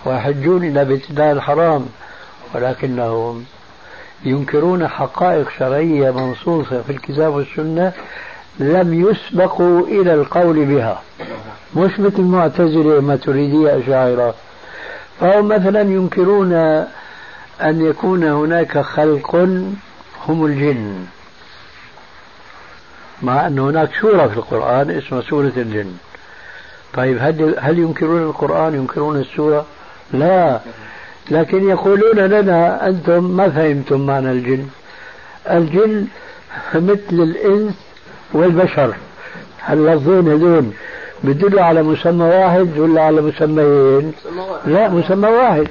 ويحجون 0.06 0.64
إلى 0.64 0.86
بيت 0.86 1.10
الله 1.10 1.32
الحرام 1.32 1.86
ولكنهم 2.56 3.46
ينكرون 4.24 4.88
حقائق 4.88 5.50
شرعية 5.60 6.12
منصوصة 6.12 6.82
في 6.82 6.90
الكتاب 6.92 7.34
والسنة 7.34 7.94
لم 8.60 8.94
يسبقوا 9.10 9.88
إلى 9.88 10.14
القول 10.14 10.66
بها. 10.66 11.02
مش 11.76 12.00
مثل 12.00 12.16
المعتزلة 12.20 13.02
ما 13.02 13.16
تريدية 13.16 13.78
أشاعرة 13.80 14.34
فهم 15.20 15.48
مثلا 15.48 15.82
ينكرون 15.82 16.54
أن 17.62 17.82
يكون 17.82 18.24
هناك 18.24 18.78
خلق 18.78 19.36
هم 20.28 20.46
الجن 20.46 21.06
مع 23.22 23.48
أن 23.48 23.60
هناك 23.60 23.90
سورة 24.02 24.28
في 24.28 24.38
القرآن 24.38 24.92
اسمها 24.92 25.22
سورة 25.22 25.54
الجن. 25.58 25.94
طيب 26.94 27.18
هل, 27.22 27.56
هل 27.60 27.80
ينكرون 27.80 28.22
القرآن 28.24 28.76
ينكرون 28.76 29.18
السورة؟ 29.18 29.66
لا. 30.14 30.60
لكن 31.32 31.70
يقولون 31.70 32.18
لنا 32.18 32.88
أنتم 32.88 33.24
ما 33.24 33.50
فهمتم 33.50 34.06
معنى 34.06 34.32
الجن. 34.32 34.68
الجن 35.50 36.08
مثل 36.76 37.00
الإنس 37.12 37.74
والبشر 38.34 38.94
اللفظين 39.70 40.28
هذول 40.28 40.66
بدلوا 41.24 41.62
على 41.62 41.84
مسمى 41.84 42.26
واحد 42.26 42.78
ولا 42.78 43.02
على 43.02 43.22
مسميين 43.22 44.14
لا 44.66 44.90
مسمى 44.90 45.30
واحد. 45.30 45.68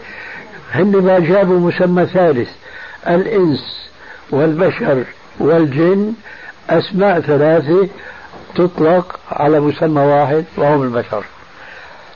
هن 0.73 0.97
ما 0.97 1.19
جابوا 1.19 1.59
مسمى 1.59 2.07
ثالث 2.07 2.49
الإنس 3.09 3.91
والبشر 4.31 5.05
والجن 5.41 6.13
أسماء 6.71 7.21
ثلاثة 7.21 7.89
تطلق 8.55 9.21
على 9.33 9.61
مسمى 9.61 10.03
واحد 10.03 10.45
وهم 10.57 10.83
البشر. 10.83 11.25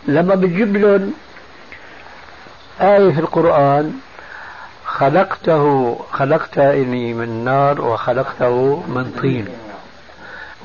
لما 0.06 0.34
بتجيب 0.34 0.76
لهم 0.76 1.12
آية 2.80 3.10
في 3.12 3.20
القرآن 3.20 3.92
خلقته 4.86 5.94
خلقتني 6.12 7.14
من 7.14 7.44
نار 7.44 7.80
وخلقته 7.80 8.82
من 8.88 9.18
طين. 9.22 9.48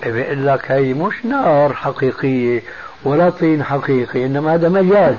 بيقول 0.03 0.47
لك 0.47 0.72
هي 0.72 0.93
مش 0.93 1.26
نار 1.26 1.74
حقيقية 1.74 2.63
ولا 3.03 3.30
طين 3.30 3.63
حقيقي 3.63 4.26
إنما 4.26 4.53
هذا 4.53 4.70
مجاز. 4.70 5.15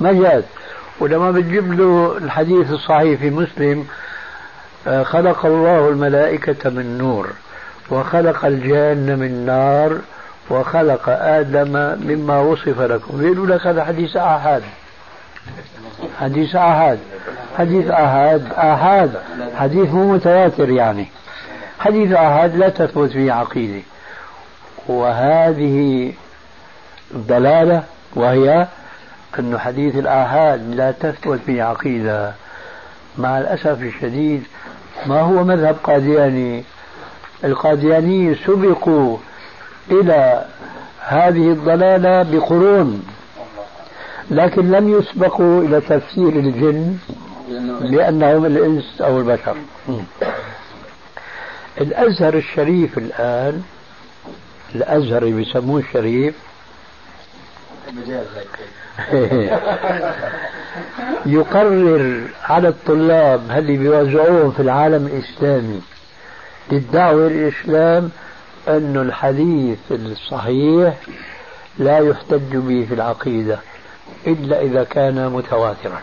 مجاز. 0.00 0.42
ولما 1.00 1.30
بتجيب 1.30 1.72
له 1.72 2.16
الحديث 2.18 2.70
الصحيح 2.70 3.20
في 3.20 3.30
مسلم 3.30 3.86
آه، 4.86 5.02
خلق 5.02 5.46
الله 5.46 5.88
الملائكة 5.88 6.70
من 6.70 6.98
نور. 6.98 7.28
وخلق 7.90 8.44
الجان 8.44 9.18
من 9.18 9.46
نار 9.46 9.98
وخلق 10.50 11.08
آدم 11.08 11.72
مما 12.06 12.40
وصف 12.40 12.80
لكم. 12.80 13.24
يقولوا 13.24 13.46
لك 13.46 13.66
هذا 13.66 13.84
حديث 13.84 14.16
آحاد 14.16 14.62
حديث 16.20 16.56
آحاد 16.56 16.98
حديث 17.58 17.90
آحاد 17.90 18.52
آحاد 18.52 19.20
حديث 19.56 19.90
مو 19.90 20.12
متواتر 20.12 20.70
يعني. 20.70 21.06
حديث 21.78 22.12
آحاد 22.12 22.56
لا 22.56 22.68
تثبت 22.68 23.10
فيه 23.10 23.32
عقيدة. 23.32 23.82
وهذه 24.86 26.12
ضلالة 27.16 27.82
وهي 28.14 28.66
أن 29.38 29.58
حديث 29.58 29.96
الآحاد 29.96 30.74
لا 30.74 30.90
تثبت 30.90 31.40
فيه 31.46 31.62
عقيدة. 31.62 32.32
مع 33.18 33.38
الأسف 33.38 33.82
الشديد 33.82 34.42
ما 35.06 35.20
هو 35.20 35.44
مذهب 35.44 35.76
قادياني 35.84 36.64
القاديانية 37.44 38.36
سبقوا 38.46 39.18
إلى 39.90 40.44
هذه 41.00 41.50
الضلالة 41.50 42.22
بقرون 42.22 43.02
لكن 44.30 44.70
لم 44.70 44.98
يسبقوا 44.98 45.62
إلى 45.62 45.80
تفسير 45.80 46.28
الجن 46.28 46.96
لأنهم 47.80 48.44
الإنس 48.46 49.00
أو 49.00 49.18
البشر. 49.18 49.56
الأزهر 51.80 52.34
الشريف 52.34 52.98
الآن 52.98 53.62
الأزهر 54.74 55.24
بيسموه 55.24 55.80
الشريف 55.80 56.34
يقرر 61.26 62.22
على 62.44 62.68
الطلاب 62.68 63.50
اللي 63.50 63.76
بيوزعوهم 63.76 64.50
في 64.50 64.62
العالم 64.62 65.06
الإسلامي. 65.06 65.80
للدعوة 66.72 67.26
الإسلام 67.26 68.10
أن 68.68 68.96
الحديث 68.96 69.78
الصحيح 69.90 70.94
لا 71.78 71.98
يحتج 71.98 72.56
به 72.56 72.86
في 72.88 72.94
العقيدة 72.94 73.58
إلا 74.26 74.60
إذا 74.60 74.84
كان 74.84 75.28
متواترا. 75.30 76.00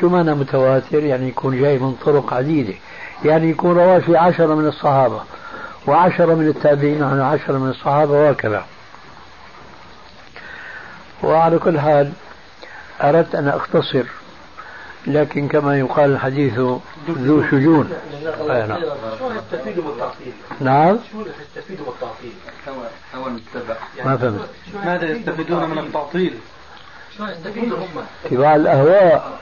شو 0.00 0.08
معنى 0.08 0.34
متواتر؟ 0.34 1.04
يعني 1.04 1.28
يكون 1.28 1.60
جاي 1.60 1.78
من 1.78 1.92
طرق 2.04 2.34
عديدة. 2.34 2.74
يعني 3.24 3.50
يكون 3.50 3.76
رواه 3.76 3.98
في 3.98 4.16
عشرة 4.16 4.54
من 4.54 4.68
الصحابة 4.68 5.20
وعشرة 5.86 6.34
من 6.34 6.48
التابعين 6.48 7.02
عن 7.02 7.20
عشرة 7.20 7.58
من 7.58 7.70
الصحابة 7.70 8.12
وهكذا. 8.12 8.64
وعلى 11.22 11.58
كل 11.58 11.80
حال 11.80 12.12
أردت 13.02 13.34
أن 13.34 13.48
أختصر 13.48 14.04
لكن 15.06 15.48
كما 15.48 15.78
يقال 15.78 16.12
الحديث 16.12 16.58
ذو 17.08 17.42
شجون 17.50 17.90
نعم 18.30 18.78
شو 19.18 19.30
يستفيدوا 19.30 19.84
من 19.84 19.90
التعطيل؟ 19.90 20.32
نعم 20.60 20.98
شو 21.12 21.20
يستفيدوا 21.56 21.86
من 21.86 21.92
التعطيل؟ 21.92 22.32
ما 24.04 24.16
فهمت 24.16 24.48
ماذا 24.84 25.10
يستفيدون 25.10 25.70
من 25.70 25.78
التعطيل؟ 25.78 26.34
شو 27.16 27.24
يستفيدوا 27.24 27.78
هم؟ 27.78 28.04
اتباع 28.24 28.56
الأهواء 28.56 29.38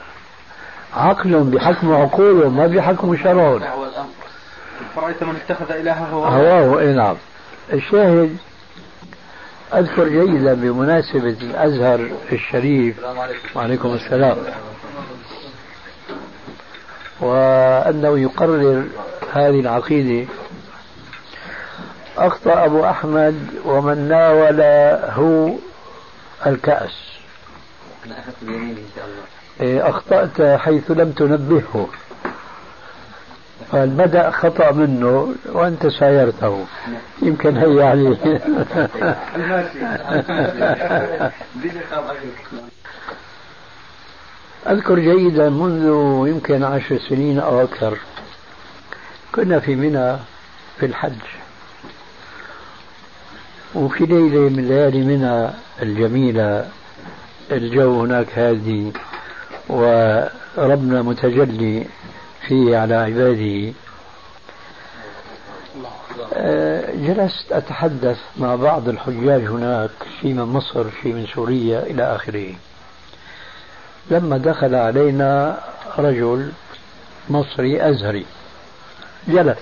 عقل 0.93 1.43
بحكم 1.43 1.93
عقولهم 1.93 2.57
ما 2.57 2.67
بحكم 2.67 3.17
شرعهم 3.17 3.61
فرأيت 4.95 5.23
من 5.23 5.35
اتخذ 5.35 5.71
إلهه 5.71 6.05
هواه 6.05 6.29
هواه 6.29 6.79
إي 6.79 6.93
نعم 6.93 7.15
الشاهد 7.73 8.37
أذكر 9.73 10.07
جيدا 10.07 10.53
بمناسبة 10.53 11.37
الأزهر 11.41 12.11
الشريف 12.31 12.95
وعليكم 13.55 13.93
السلام 13.93 14.37
وأنه 17.21 18.19
يقرر 18.19 18.85
هذه 19.33 19.59
العقيدة. 19.59 20.27
أخطأ 22.17 22.65
أبو 22.65 22.85
أحمد 22.85 23.47
ومن 23.65 24.07
الكأس. 26.47 27.11
إن 28.05 28.11
شاء 28.95 29.05
الله. 29.05 29.23
إيه، 29.61 29.89
أخطأت 29.89 30.41
حيث 30.59 30.91
لم 30.91 31.11
تنبهه. 31.11 31.87
فالبدأ 33.71 34.31
خطأ 34.31 34.71
منه 34.71 35.35
وأنت 35.45 35.87
سايرته 35.87 36.65
يمكن 37.21 37.57
هي 37.57 37.75
يعني. 37.75 38.17
أذكر 44.67 44.99
جيدا 44.99 45.49
منذ 45.49 45.83
يمكن 46.27 46.63
عشر 46.63 46.99
سنين 47.09 47.39
أو 47.39 47.63
أكثر 47.63 47.97
كنا 49.35 49.59
في 49.59 49.75
منى 49.75 50.17
في 50.79 50.85
الحج. 50.85 51.21
وفي 53.75 54.05
ليلة 54.05 54.39
من 54.39 54.67
ليالي 54.67 55.01
منى 55.01 55.49
الجميلة 55.81 56.69
الجو 57.51 58.01
هناك 58.01 58.39
هادي 58.39 58.91
وربنا 59.69 61.01
متجلي 61.01 61.85
فيه 62.47 62.77
على 62.77 62.95
عباده. 62.95 63.73
آه، 66.33 66.95
جلست 66.95 67.51
أتحدث 67.51 68.19
مع 68.37 68.55
بعض 68.55 68.89
الحجاج 68.89 69.41
هناك 69.41 69.89
شيء 70.21 70.33
من 70.33 70.43
مصر 70.43 70.85
شيء 71.03 71.13
من 71.13 71.27
سوريا 71.35 71.83
إلى 71.83 72.15
آخره. 72.15 72.55
لما 74.09 74.37
دخل 74.37 74.75
علينا 74.75 75.59
رجل 75.97 76.51
مصري 77.29 77.89
أزهري 77.89 78.25
جلس 79.27 79.59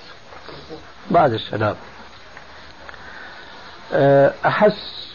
بعد 1.12 1.34
السلام. 1.34 1.76
آه، 3.94 4.34
أحس 4.46 5.10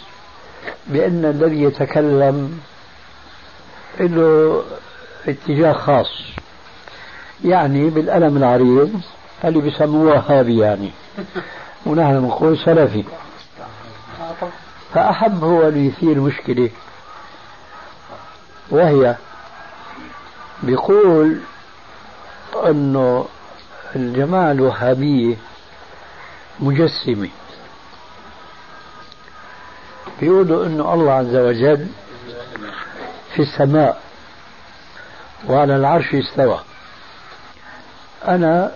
بأن 0.86 1.24
الذي 1.24 1.62
يتكلم 1.62 2.60
له 4.00 4.62
اتجاه 5.28 5.72
خاص 5.72 6.22
يعني 7.44 7.90
بالألم 7.90 8.36
العريض 8.36 9.00
اللي 9.44 9.60
بيسموه 9.60 10.14
وهابي 10.14 10.58
يعني. 10.58 10.90
ونحن 11.86 12.14
نقول 12.14 12.58
سلفي. 12.58 13.04
فأحب 14.94 15.44
هو 15.44 15.68
أن 15.68 15.86
يثير 15.86 16.20
مشكلة. 16.20 16.70
وهي 18.70 19.16
بيقول 20.62 21.40
أنه 22.66 23.28
الجماعة 23.96 24.52
الوهابية 24.52 25.36
مجسمة. 26.60 27.28
بيقولوا 30.20 30.66
أنه 30.66 30.94
الله 30.94 31.12
عز 31.12 31.36
وجل 31.36 31.88
في 33.34 33.42
السماء 33.42 34.00
وعلى 35.48 35.76
العرش 35.76 36.14
استوى. 36.14 36.60
أنا 38.28 38.72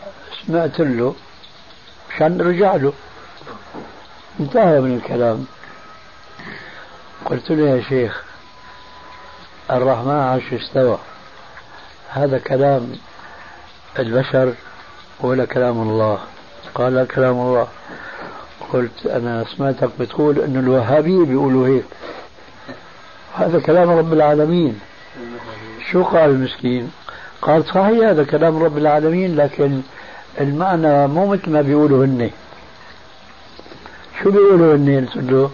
سمعت 0.47 0.81
له 0.81 1.15
مشان 2.11 2.41
رجع 2.41 2.77
له. 2.77 2.93
انتهى 4.41 4.81
من 4.81 4.97
الكلام. 4.97 5.47
قلت 7.25 7.51
له 7.51 7.69
يا 7.69 7.83
شيخ 7.83 8.28
الرحمن 9.71 10.11
عرش 10.11 10.53
استوى. 10.53 10.99
هذا 12.09 12.39
كلام 12.39 12.93
البشر 13.99 14.55
ولا 15.21 15.45
كلام 15.45 15.83
الله. 15.83 16.19
قال 16.75 17.09
كلام 17.09 17.41
الله. 17.41 17.69
قلت 18.73 19.07
أنا 19.07 19.45
سمعتك 19.57 19.91
بتقول 20.01 20.39
أن 20.39 20.57
الوهابية 20.57 21.25
بيقولوا 21.25 21.69
هيك. 21.69 21.85
هذا 23.37 23.61
كلام 23.61 23.91
رب 23.91 24.13
العالمين. 24.13 24.81
شو 25.93 26.03
قال 26.03 26.31
المسكين؟ 26.31 26.93
قال 27.43 27.65
صحيح 27.65 28.09
هذا 28.09 28.25
كلام 28.25 28.63
رب 28.63 28.79
العالمين 28.79 29.37
لكن 29.37 29.81
المعنى 30.41 31.07
مو 31.07 31.27
مثل 31.27 31.51
ما 31.51 31.63
بيقولوا 31.63 32.05
هن. 32.05 32.31
شو 34.23 34.31
بيقولوا 34.31 34.77
هن؟ 34.77 35.09
قلت 35.15 35.33
له 35.33 35.51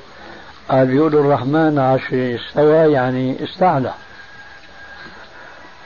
قال 0.69 0.87
بيقولوا 0.87 1.21
الرحمن 1.21 1.79
عاش 1.79 2.15
استوى 2.15 2.93
يعني 2.93 3.45
استعلى. 3.45 3.95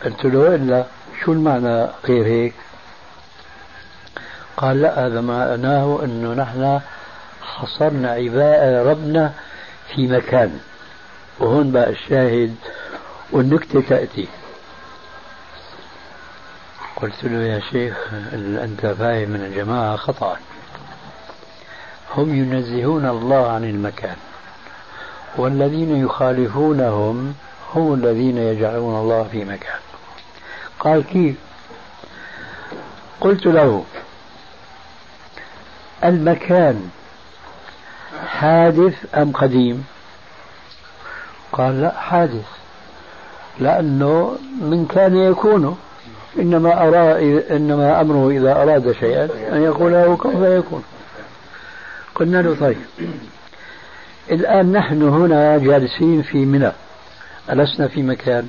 قلت 0.04 0.24
له 0.24 0.54
إلا 0.54 0.84
شو 1.24 1.32
المعنى 1.32 1.86
غير 2.04 2.26
هيك؟ 2.26 2.54
قال 4.56 4.82
لا 4.82 5.06
هذا 5.06 5.20
معناه 5.20 6.00
أنه 6.04 6.34
نحن 6.34 6.80
حصرنا 7.42 8.10
عباء 8.10 8.86
ربنا 8.86 9.32
في 9.94 10.06
مكان 10.06 10.60
وهون 11.40 11.72
بقى 11.72 11.90
الشاهد 11.90 12.54
والنكتة 13.30 13.80
تأتي. 13.80 14.28
قلت 16.96 17.24
له 17.24 17.38
يا 17.38 17.60
شيخ 17.60 17.96
أنت 18.34 18.86
فاهم 18.86 19.28
من 19.30 19.44
الجماعة 19.44 19.96
خطأ. 19.96 20.36
هم 22.16 22.34
ينزهون 22.34 23.06
الله 23.06 23.50
عن 23.52 23.64
المكان 23.64 24.16
والذين 25.36 25.96
يخالفونهم 25.96 27.34
هم 27.74 27.94
الذين 27.94 28.38
يجعلون 28.38 29.00
الله 29.00 29.28
في 29.32 29.44
مكان. 29.44 29.78
قال 30.80 31.04
كيف؟ 31.04 31.36
قلت 33.20 33.46
له 33.46 33.84
المكان 36.04 36.90
حادث 38.26 39.14
أم 39.14 39.32
قديم؟ 39.32 39.86
قال 41.52 41.80
لا 41.80 42.00
حادث 42.00 42.46
لأنه 43.60 44.38
من 44.60 44.86
كان 44.86 45.16
يكون 45.16 45.78
إنما 46.38 46.88
أرى 46.88 47.38
إنما 47.56 48.00
أمره 48.00 48.30
إذا 48.30 48.62
أراد 48.62 48.92
شيئا 48.92 49.28
أن 49.52 49.62
يقول 49.62 49.92
له 49.92 50.16
كن 50.16 50.30
فيكون 50.30 50.84
قلنا 52.14 52.42
له 52.42 52.56
طيب 52.60 52.76
الآن 54.30 54.72
نحن 54.72 55.02
هنا 55.02 55.58
جالسين 55.58 56.22
في 56.22 56.38
منى 56.38 56.72
ألسنا 57.50 57.88
في 57.88 58.02
مكان؟ 58.02 58.48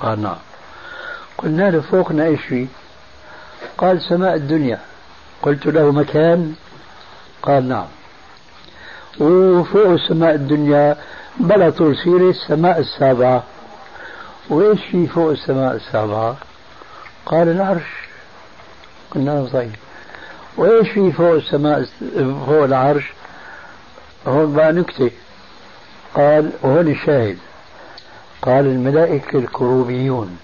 قال 0.00 0.22
نعم. 0.22 0.36
قلنا 1.38 1.70
له 1.70 1.80
فوقنا 1.80 2.24
إيش 2.24 2.40
في 2.40 2.66
قال 3.78 4.02
سماء 4.02 4.34
الدنيا. 4.34 4.78
قلت 5.42 5.66
له 5.66 5.92
مكان؟ 5.92 6.54
قال 7.42 7.68
نعم. 7.68 7.86
وفوق 9.20 9.96
سماء 10.08 10.34
الدنيا 10.34 10.96
بلا 11.40 11.70
طول 11.70 11.96
سيرة 11.96 12.30
السماء 12.30 12.78
السابعة. 12.78 13.42
وإيش 14.50 14.80
في 14.90 15.06
فوق 15.06 15.30
السماء 15.30 15.74
السابعة؟ 15.76 16.36
قال 17.26 17.48
العرش. 17.48 18.08
قلنا 19.10 19.30
له 19.30 19.48
طيب. 19.52 19.74
وإيش 20.56 20.88
في 20.88 21.12
فوق 21.12 21.34
السماء 21.34 21.86
فوق 22.46 22.64
العرش؟ 22.64 23.12
هون 24.26 24.54
بقى 24.54 24.72
نكتة. 24.72 25.10
قال 26.14 26.50
وهون 26.62 26.88
الشاهد. 26.88 27.38
قال 28.42 28.66
الملائكة 28.66 29.38
الكروبيون. 29.38 30.38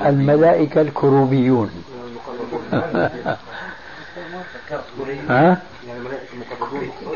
الملائكة 0.00 0.80
الكروبيون. 0.80 1.70
ها؟ 5.28 5.62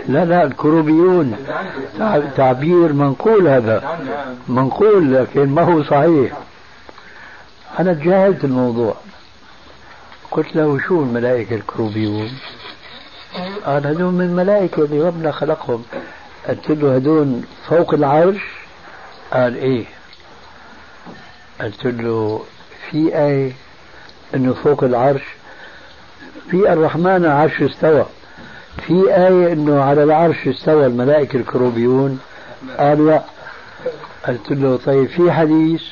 لا 0.08 0.24
لا 0.24 0.44
الكروبيون. 0.44 1.36
تعبير 2.36 2.92
منقول 2.92 3.48
هذا. 3.48 3.98
منقول 4.48 5.14
لكن 5.14 5.48
ما 5.48 5.62
هو 5.62 5.82
صحيح. 5.82 6.32
أنا 7.78 7.92
تجاهلت 7.92 8.44
الموضوع. 8.44 8.96
قلت 10.30 10.56
له 10.56 10.78
شو 10.78 11.02
الملائكة 11.02 11.56
الكروبيون؟ 11.56 12.30
قال 13.64 13.86
هذول 13.86 14.12
من 14.12 14.24
الملائكة 14.24 14.84
اللي 14.84 15.00
ربنا 15.02 15.32
خلقهم. 15.32 15.84
قلت 16.48 16.70
له 16.70 16.96
هذول 16.96 17.40
فوق 17.68 17.94
العرش؟ 17.94 18.42
قال 19.32 19.56
إيه. 19.56 19.84
قلت 21.60 21.84
له 21.86 22.40
في 22.90 23.18
آية 23.18 23.52
أنه 24.34 24.54
فوق 24.54 24.84
العرش 24.84 25.22
في 26.50 26.72
الرحمن 26.72 27.24
العرش 27.24 27.62
استوى 27.62 28.06
في 28.86 29.14
آية 29.14 29.52
أنه 29.52 29.82
على 29.82 30.02
العرش 30.02 30.48
استوى 30.48 30.86
الملائكة 30.86 31.36
الكروبيون. 31.36 32.20
قال 32.78 33.06
لا. 33.06 33.22
قلت 34.28 34.50
له 34.50 34.76
طيب 34.86 35.06
في 35.06 35.32
حديث؟ 35.32 35.82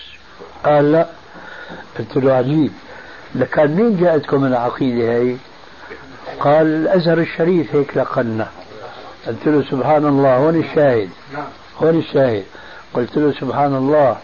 قال 0.64 0.92
لا. 0.92 1.06
قلت 1.98 2.16
له 2.16 2.32
عجيب. 2.32 2.72
لكان 3.34 3.76
مين 3.76 3.96
جاءتكم 3.96 4.44
العقيدة 4.44 5.12
هي؟ 5.12 5.36
قال 6.40 6.66
الأزهر 6.66 7.18
الشريف 7.18 7.74
هيك 7.74 7.96
لقنا. 7.96 8.48
قلت 9.26 9.46
له 9.46 9.64
سبحان 9.70 10.06
الله 10.06 10.36
هون 10.36 10.56
الشاهد. 10.60 11.10
هون 11.82 11.98
الشاهد. 11.98 12.44
قلت 12.94 13.16
له 13.16 13.32
سبحان 13.40 13.74
الله 13.74 14.16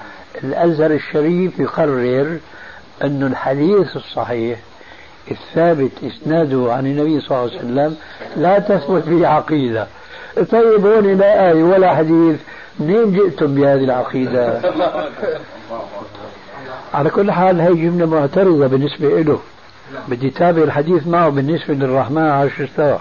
الأزهر 0.44 0.90
الشريف 0.90 1.58
يقرر 1.58 2.38
أن 3.02 3.22
الحديث 3.22 3.96
الصحيح 3.96 4.58
الثابت 5.30 5.90
إسناده 6.04 6.72
عن 6.72 6.86
النبي 6.86 7.20
صلى 7.20 7.38
الله 7.38 7.50
عليه 7.50 7.58
وسلم 7.58 7.96
لا 8.36 8.58
تثبت 8.58 9.02
به 9.08 9.28
عقيدة. 9.28 9.86
طيب 10.50 10.86
هون 10.86 11.18
لا 11.18 11.50
آية 11.50 11.62
ولا 11.62 11.94
حديث. 11.94 12.36
منين 12.80 13.12
جئتم 13.12 13.54
بهذه 13.54 13.84
العقيدة؟ 13.84 14.60
على 16.94 17.10
كل 17.10 17.32
حال 17.32 17.60
هي 17.60 17.74
جملة 17.74 18.06
معترضة 18.06 18.66
بالنسبة 18.66 19.20
له 19.20 19.40
بدي 20.08 20.30
تابع 20.30 20.62
الحديث 20.62 21.06
معه 21.06 21.28
بالنسبة 21.28 21.74
للرحمن 21.74 22.22
عرش 22.22 22.60
استوى. 22.60 22.98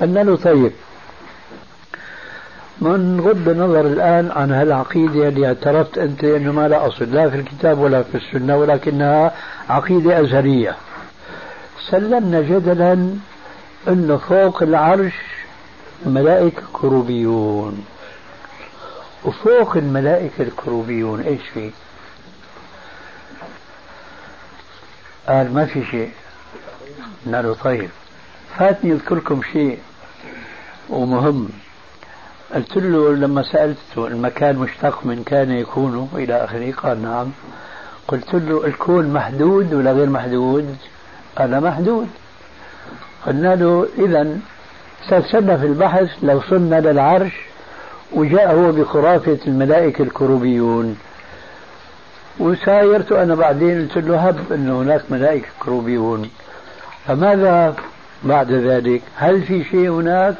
قلنا 0.00 0.20
له 0.20 0.36
طيب 0.36 0.72
من 2.80 3.20
غض 3.20 3.48
النظر 3.48 3.80
الآن 3.80 4.30
عن 4.30 4.52
هالعقيدة 4.52 5.28
اللي 5.28 5.46
اعترفت 5.46 5.98
أنت 5.98 6.24
أنه 6.24 6.52
ما 6.52 6.68
لا 6.68 6.86
أصل 6.86 7.04
لا 7.04 7.30
في 7.30 7.36
الكتاب 7.36 7.78
ولا 7.78 8.02
في 8.02 8.14
السنة 8.14 8.56
ولكنها 8.56 9.34
عقيدة 9.68 10.20
أزهرية. 10.20 10.76
سلمنا 11.90 12.40
جدلا 12.40 13.16
أنه 13.88 14.16
فوق 14.16 14.62
العرش 14.62 15.14
ملائكة 16.06 16.62
كروبيون. 16.72 17.84
وفوق 19.24 19.76
الملائكة 19.76 20.42
الكروبيون 20.42 21.20
إيش 21.20 21.42
في؟ 21.54 21.70
قال 25.28 25.54
ما 25.54 25.66
في 25.66 25.84
شيء. 25.90 26.10
قلنا 27.26 27.42
له 27.42 27.54
طيب. 27.54 27.90
فاتني 28.58 28.92
اذكر 28.92 29.14
لكم 29.14 29.40
شيء 29.52 29.78
ومهم. 30.90 31.48
قلت 32.54 32.76
له 32.76 33.14
لما 33.14 33.42
سألته 33.42 34.06
المكان 34.06 34.56
مشتق 34.56 35.06
من 35.06 35.22
كان 35.26 35.50
يكون 35.50 36.08
إلى 36.14 36.44
آخره 36.44 36.72
قال 36.72 37.02
نعم. 37.02 37.30
قلت 38.08 38.34
له 38.34 38.66
الكون 38.66 39.12
محدود 39.12 39.74
ولا 39.74 39.92
غير 39.92 40.08
محدود؟ 40.08 40.76
قال 41.38 41.60
محدود. 41.60 42.08
قلنا 43.26 43.54
له 43.54 43.86
إذا 43.98 44.38
استرسلنا 45.02 45.56
في 45.56 45.66
البحث 45.66 46.10
لو 46.22 46.40
صرنا 46.40 46.80
للعرش 46.80 47.32
وجاء 48.12 48.54
هو 48.54 48.72
بخرافة 48.72 49.38
الملائكة 49.46 50.02
الكروبيون. 50.02 50.98
وسايرت 52.38 53.12
أنا 53.12 53.34
بعدين 53.34 53.88
قلت 53.88 54.04
له 54.04 54.28
هب 54.28 54.52
أنه 54.52 54.82
هناك 54.82 55.02
ملائكة 55.10 55.48
كروبيون. 55.60 56.30
فماذا 57.06 57.74
بعد 58.22 58.52
ذلك؟ 58.52 59.02
هل 59.16 59.42
في 59.42 59.64
شيء 59.64 59.90
هناك؟ 59.90 60.36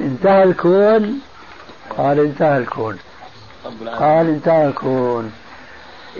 انتهى 0.00 0.42
الكون. 0.42 1.20
قال 1.90 2.18
انتهى 2.20 2.58
الكون. 2.58 2.98
قال 3.98 4.28
انتهى 4.28 4.66
الكون. 4.66 5.32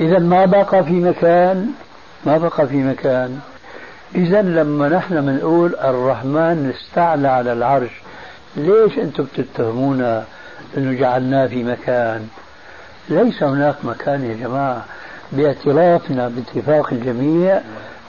إذا 0.00 0.18
ما 0.18 0.44
بقى 0.44 0.84
في 0.84 0.92
مكان؟ 0.92 1.70
ما 2.26 2.38
بقى 2.38 2.68
في 2.68 2.76
مكان. 2.76 3.40
إذا 4.14 4.42
لما 4.42 4.88
نحن 4.88 5.26
بنقول 5.26 5.74
الرحمن 5.74 6.72
استعلى 6.76 7.28
على 7.28 7.52
العرش 7.52 7.90
ليش 8.56 8.98
أنتم 8.98 9.24
بتتهمونا 9.24 10.24
أنه 10.76 10.98
جعلناه 11.00 11.46
في 11.46 11.64
مكان؟ 11.64 12.28
ليس 13.08 13.42
هناك 13.42 13.74
مكان 13.84 14.24
يا 14.24 14.34
جماعة. 14.34 14.84
باعترافنا 15.32 16.28
باتفاق 16.28 16.92
الجميع 16.92 17.60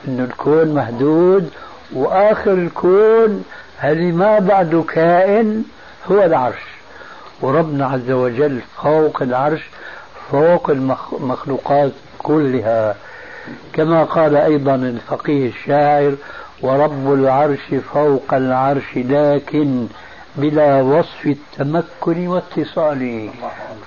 أن 0.07 0.27
الكون 0.29 0.73
محدود 0.73 1.49
وآخر 1.93 2.53
الكون 2.53 3.43
هذه 3.77 4.11
ما 4.11 4.39
بعده 4.39 4.83
كائن 4.93 5.63
هو 6.11 6.23
العرش. 6.23 6.74
وربنا 7.41 7.85
عز 7.85 8.11
وجل 8.11 8.59
فوق 8.83 9.21
العرش 9.21 9.61
فوق 10.31 10.69
المخلوقات 10.69 11.91
كلها. 12.17 12.95
كما 13.73 14.03
قال 14.03 14.35
أيضا 14.35 14.75
الفقيه 14.75 15.49
الشاعر 15.49 16.15
ورب 16.61 17.13
العرش 17.13 17.75
فوق 17.93 18.33
العرش 18.33 18.97
لكن 18.97 19.87
بلا 20.35 20.81
وصف 20.81 21.25
التمكن 21.25 22.27
واتصال 22.27 23.29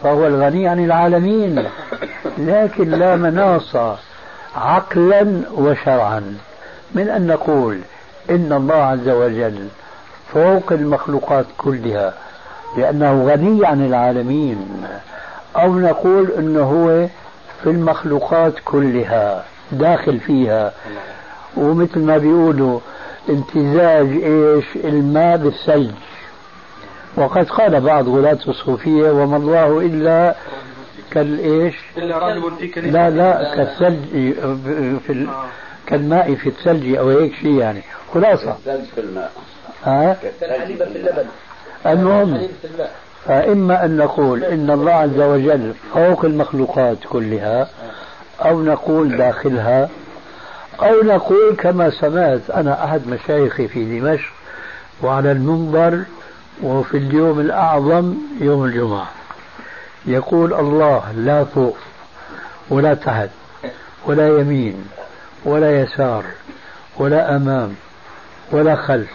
فهو 0.03 0.27
الغني 0.27 0.69
عن 0.69 0.85
العالمين 0.85 1.65
لكن 2.39 2.91
لا 2.91 3.17
مناص 3.17 3.77
عقلا 4.57 5.43
وشرعا. 5.55 6.37
من 6.95 7.09
أن 7.09 7.27
نقول 7.27 7.81
إن 8.31 8.53
الله 8.53 8.75
عز 8.75 9.09
وجل 9.09 9.69
فوق 10.35 10.73
المخلوقات 10.73 11.47
كلها 11.59 12.15
لأنه 12.77 13.25
غني 13.33 13.67
عن 13.67 13.87
العالمين. 13.87 14.87
أو 15.57 15.79
نقول 15.79 16.31
أنه 16.39 16.63
هو 16.63 17.07
في 17.63 17.71
المخلوقات 17.71 18.55
كلها 18.65 19.45
داخل 19.73 20.21
فيها. 20.21 20.73
ومثل 21.57 22.01
ما 22.01 22.19
بيقولوا 22.19 22.81
امتزاج 23.29 24.09
إيش؟ 24.23 24.65
الماء 24.85 25.37
بالثلج. 25.37 25.91
وقد 27.17 27.49
قال 27.49 27.81
بعض 27.81 28.09
غلاة 28.09 28.39
الصوفية 28.49 29.11
وما 29.11 29.37
الله 29.37 29.81
إلا 29.81 30.35
كالإيش 31.11 31.75
إلا 31.97 32.51
في 32.57 32.81
لا 32.81 33.11
لا 33.11 33.55
كالثلج 33.57 34.33
في 35.07 35.13
ال... 35.13 35.29
كالماء 35.87 36.35
في 36.35 36.49
الثلج 36.49 36.95
أو 36.97 37.09
هيك 37.09 37.35
شيء 37.35 37.59
يعني. 37.59 37.83
خلاصة. 38.15 38.51
الثلج 38.51 38.85
في 38.95 39.01
الماء. 39.01 39.33
ها؟ 39.85 40.17
كالحليب 40.41 40.77
في 40.77 40.85
اللبن 40.85 41.27
المهم 41.87 42.49
فإما 43.25 43.85
أن 43.85 43.97
نقول 43.97 44.45
إن 44.45 44.71
الله 44.71 44.93
عز 44.93 45.21
وجل 45.21 45.73
فوق 45.95 46.25
المخلوقات 46.25 46.97
كلها 47.11 47.69
أو 48.41 48.63
نقول 48.63 49.17
داخلها 49.17 49.89
أو 50.83 51.03
نقول 51.03 51.57
كما 51.59 51.91
سمعت 51.91 52.51
أنا 52.51 52.85
أحد 52.85 53.07
مشايخي 53.07 53.69
في 53.69 54.01
دمشق 54.01 54.31
وعلى 55.03 55.33
المنبر 55.33 56.03
وفي 56.63 56.97
اليوم 56.97 57.41
الأعظم 57.41 58.15
يوم 58.41 58.65
الجمعة. 58.65 59.09
يقول 60.07 60.55
الله 60.55 61.13
لا 61.13 61.45
فوق 61.45 61.77
ولا 62.71 62.95
تحت 62.95 63.29
ولا 64.07 64.29
يمين 64.39 64.85
ولا 65.45 65.81
يسار 65.81 66.25
ولا 66.99 67.37
أمام 67.37 67.75
ولا 68.53 68.77
خلف. 68.77 69.11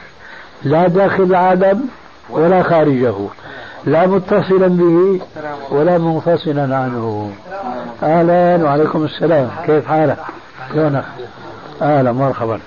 لا 0.64 0.88
داخل 0.88 1.24
العالم 1.24 1.90
ولا 2.30 2.64
خارجه. 2.64 3.16
لا 3.86 4.08
متصلا 4.08 4.68
به 4.68 5.22
ولا 5.70 5.98
منفصلا 5.98 6.78
عنه. 6.78 7.32
أهلا 8.04 8.64
وعليكم 8.64 9.04
السلام. 9.04 9.50
كيف 9.66 9.88
حالك؟ 9.88 10.18
شلونك؟ 10.70 11.06
أهلا 11.82 12.12
مرحبا. 12.12 12.60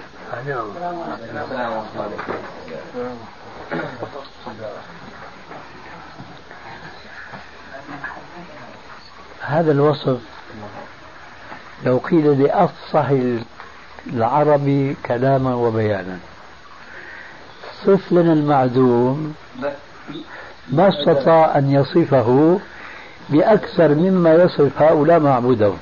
هذا 9.40 9.72
الوصف 9.72 10.18
لو 11.84 11.98
قيل 11.98 12.42
لأفصح 12.42 13.06
العربي 14.06 14.96
كلاما 15.06 15.54
وبيانا. 15.54 16.18
صف 17.84 18.12
لنا 18.12 18.32
المعدوم 18.32 19.34
ما 20.72 20.88
استطاع 20.88 21.58
أن 21.58 21.70
يصفه 21.70 22.58
بأكثر 23.28 23.88
مما 23.94 24.34
يصف 24.34 24.82
هؤلاء 24.82 25.20
معبودهم. 25.20 25.78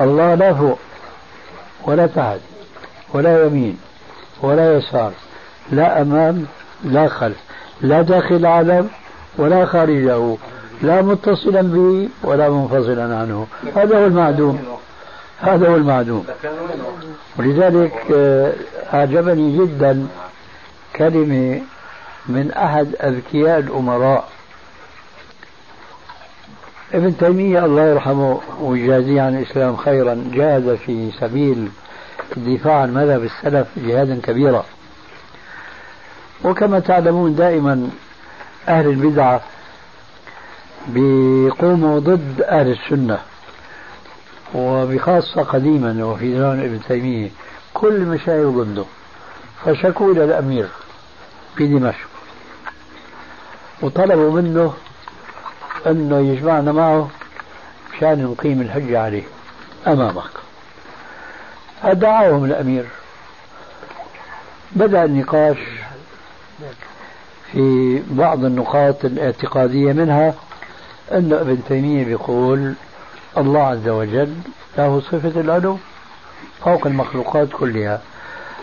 الله 0.00 0.34
لا 0.34 0.54
فوق 0.54 0.78
ولا 1.84 2.06
تحت 2.06 2.40
ولا 3.14 3.44
يمين 3.46 3.78
ولا 4.42 4.76
يسار 4.76 5.12
لا 5.72 6.02
أمام 6.02 6.46
لا 6.84 7.08
خلف 7.08 7.36
لا 7.80 8.02
داخل 8.02 8.34
العالم 8.34 8.88
ولا 9.38 9.66
خارجه 9.66 10.36
لا 10.82 11.02
متصلا 11.02 11.62
به 11.62 12.08
ولا 12.22 12.48
منفصلا 12.48 13.02
عنه. 13.02 13.46
هذا 13.76 13.98
هو 13.98 14.06
المعدوم. 14.06 14.58
هذا 15.40 15.68
هو 15.68 15.76
المعدوم. 15.76 16.26
ولذلك 17.38 17.92
آه، 18.14 18.52
أعجبني 18.94 19.58
جدا 19.58 20.06
كلمة 20.96 21.60
من 22.26 22.50
أحد 22.52 22.94
أذكياء 23.02 23.58
الأمراء. 23.58 24.28
ابن 26.94 27.16
تيمية 27.16 27.64
الله 27.64 27.82
يرحمه 27.82 28.40
ويجازيه 28.60 29.22
عن 29.22 29.38
الإسلام 29.38 29.76
خيرا 29.76 30.24
جاهد 30.32 30.74
في 30.86 31.10
سبيل 31.20 31.68
الدفاع 32.36 32.74
عن 32.74 32.94
مذهب 32.94 33.24
السلف 33.24 33.66
جهادا 33.76 34.20
كبيرا. 34.22 34.64
وكما 36.44 36.80
تعلمون 36.80 37.34
دائما 37.34 37.90
أهل 38.68 38.86
البدعة 38.86 39.40
بيقوموا 40.88 41.98
ضد 41.98 42.42
أهل 42.42 42.70
السنة. 42.70 43.18
وبخاصة 44.54 45.42
قديما 45.42 46.04
وفي 46.04 46.34
زمان 46.34 46.60
ابن 46.60 46.80
تيمية 46.88 47.30
كل 47.74 48.00
مشايخ 48.00 48.48
ضده 48.48 48.84
فشكوا 49.64 50.12
إلى 50.12 50.24
الأمير 50.24 50.68
في 51.56 51.66
دمشق. 51.66 52.08
وطلبوا 53.82 54.40
منه 54.40 54.74
أنه 55.86 56.18
يجمعنا 56.18 56.72
معه 56.72 57.08
مشان 57.96 58.24
نقيم 58.24 58.60
الحجة 58.60 59.00
عليه 59.00 59.22
أمامك. 59.86 60.30
فدعاهم 61.82 62.44
الأمير. 62.44 62.84
بدأ 64.72 65.04
النقاش 65.04 65.58
في 67.52 68.02
بعض 68.10 68.44
النقاط 68.44 69.04
الاعتقادية 69.04 69.92
منها 69.92 70.34
أن 71.12 71.32
ابن 71.32 71.58
تيمية 71.68 72.04
بيقول 72.04 72.74
الله 73.38 73.62
عز 73.62 73.88
وجل 73.88 74.34
له 74.78 75.00
صفة 75.00 75.40
العلو 75.40 75.76
فوق 76.64 76.86
المخلوقات 76.86 77.48
كلها. 77.52 78.00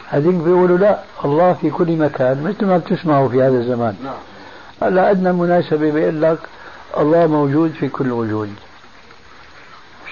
هذيك 0.09 0.35
بيقولوا 0.35 0.77
لا 0.77 0.99
الله 1.25 1.53
في 1.53 1.69
كل 1.69 1.97
مكان 1.97 2.43
مثل 2.43 2.65
ما 2.65 2.77
بتسمعوا 2.77 3.29
في 3.29 3.43
هذا 3.43 3.57
الزمان. 3.57 3.95
هلا 4.81 5.11
أدنى 5.11 5.31
مناسبة 5.33 5.91
بيقول 5.91 6.21
لك 6.21 6.37
الله 6.97 7.27
موجود 7.27 7.71
في 7.71 7.89
كل 7.89 8.11
وجود. 8.11 8.49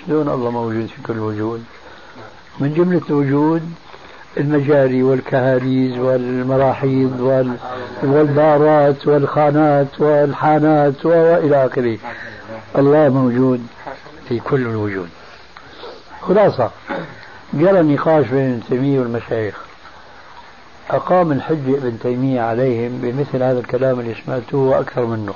شلون 0.05 0.29
الله 0.29 0.51
موجود 0.51 0.85
في 0.85 1.01
كل 1.01 1.19
وجود؟ 1.19 1.63
من 2.59 2.73
جملة 2.73 3.01
الوجود 3.09 3.61
المجاري 4.37 5.03
والكهاريز 5.03 5.97
والمراحيض 5.97 7.19
وال... 7.19 7.55
والبارات 8.03 9.07
والخانات 9.07 10.01
والحانات 10.01 11.05
وإلى 11.05 11.65
آخره. 11.65 11.97
الله 12.77 13.09
موجود. 13.09 13.61
في 14.29 14.39
كل 14.39 14.61
الوجود. 14.61 15.09
خلاصة 16.21 16.71
جرى 17.53 17.81
نقاش 17.81 18.27
بين 18.27 18.51
ابن 18.53 18.61
تيمية 18.69 18.99
والمشايخ. 18.99 19.55
أقام 20.89 21.31
الحجة 21.31 21.77
ابن 21.77 21.99
تيمية 21.99 22.41
عليهم 22.41 22.99
بمثل 23.01 23.43
هذا 23.43 23.59
الكلام 23.59 23.99
اللي 23.99 24.15
سمعته 24.25 24.57
وأكثر 24.57 25.05
منه. 25.05 25.33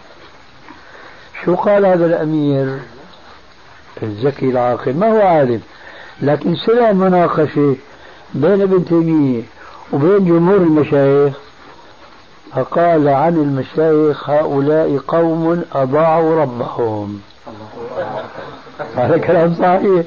شو 1.46 1.56
قال 1.56 1.86
هذا 1.86 2.06
الأمير؟ 2.06 2.80
الذكي 4.04 4.50
العاقل. 4.50 4.94
ما 4.94 5.08
هو 5.08 5.22
عالم 5.22 5.62
لكن 6.22 6.56
سمع 6.56 6.90
المناقشة 6.90 7.76
بين 8.34 8.62
ابن 8.62 8.86
تيمية 8.86 9.42
وبين 9.94 10.26
جمهور 10.26 10.58
المشايخ. 10.58 11.34
فقال 12.56 13.10
عن 13.10 13.36
المشايخ 13.36 14.30
هؤلاء 14.30 14.98
قوم 15.08 15.64
أضاعوا 15.74 16.42
ربهم. 16.42 17.22
هذا 18.96 19.18
كلام 19.18 19.56
صحيح. 19.56 20.06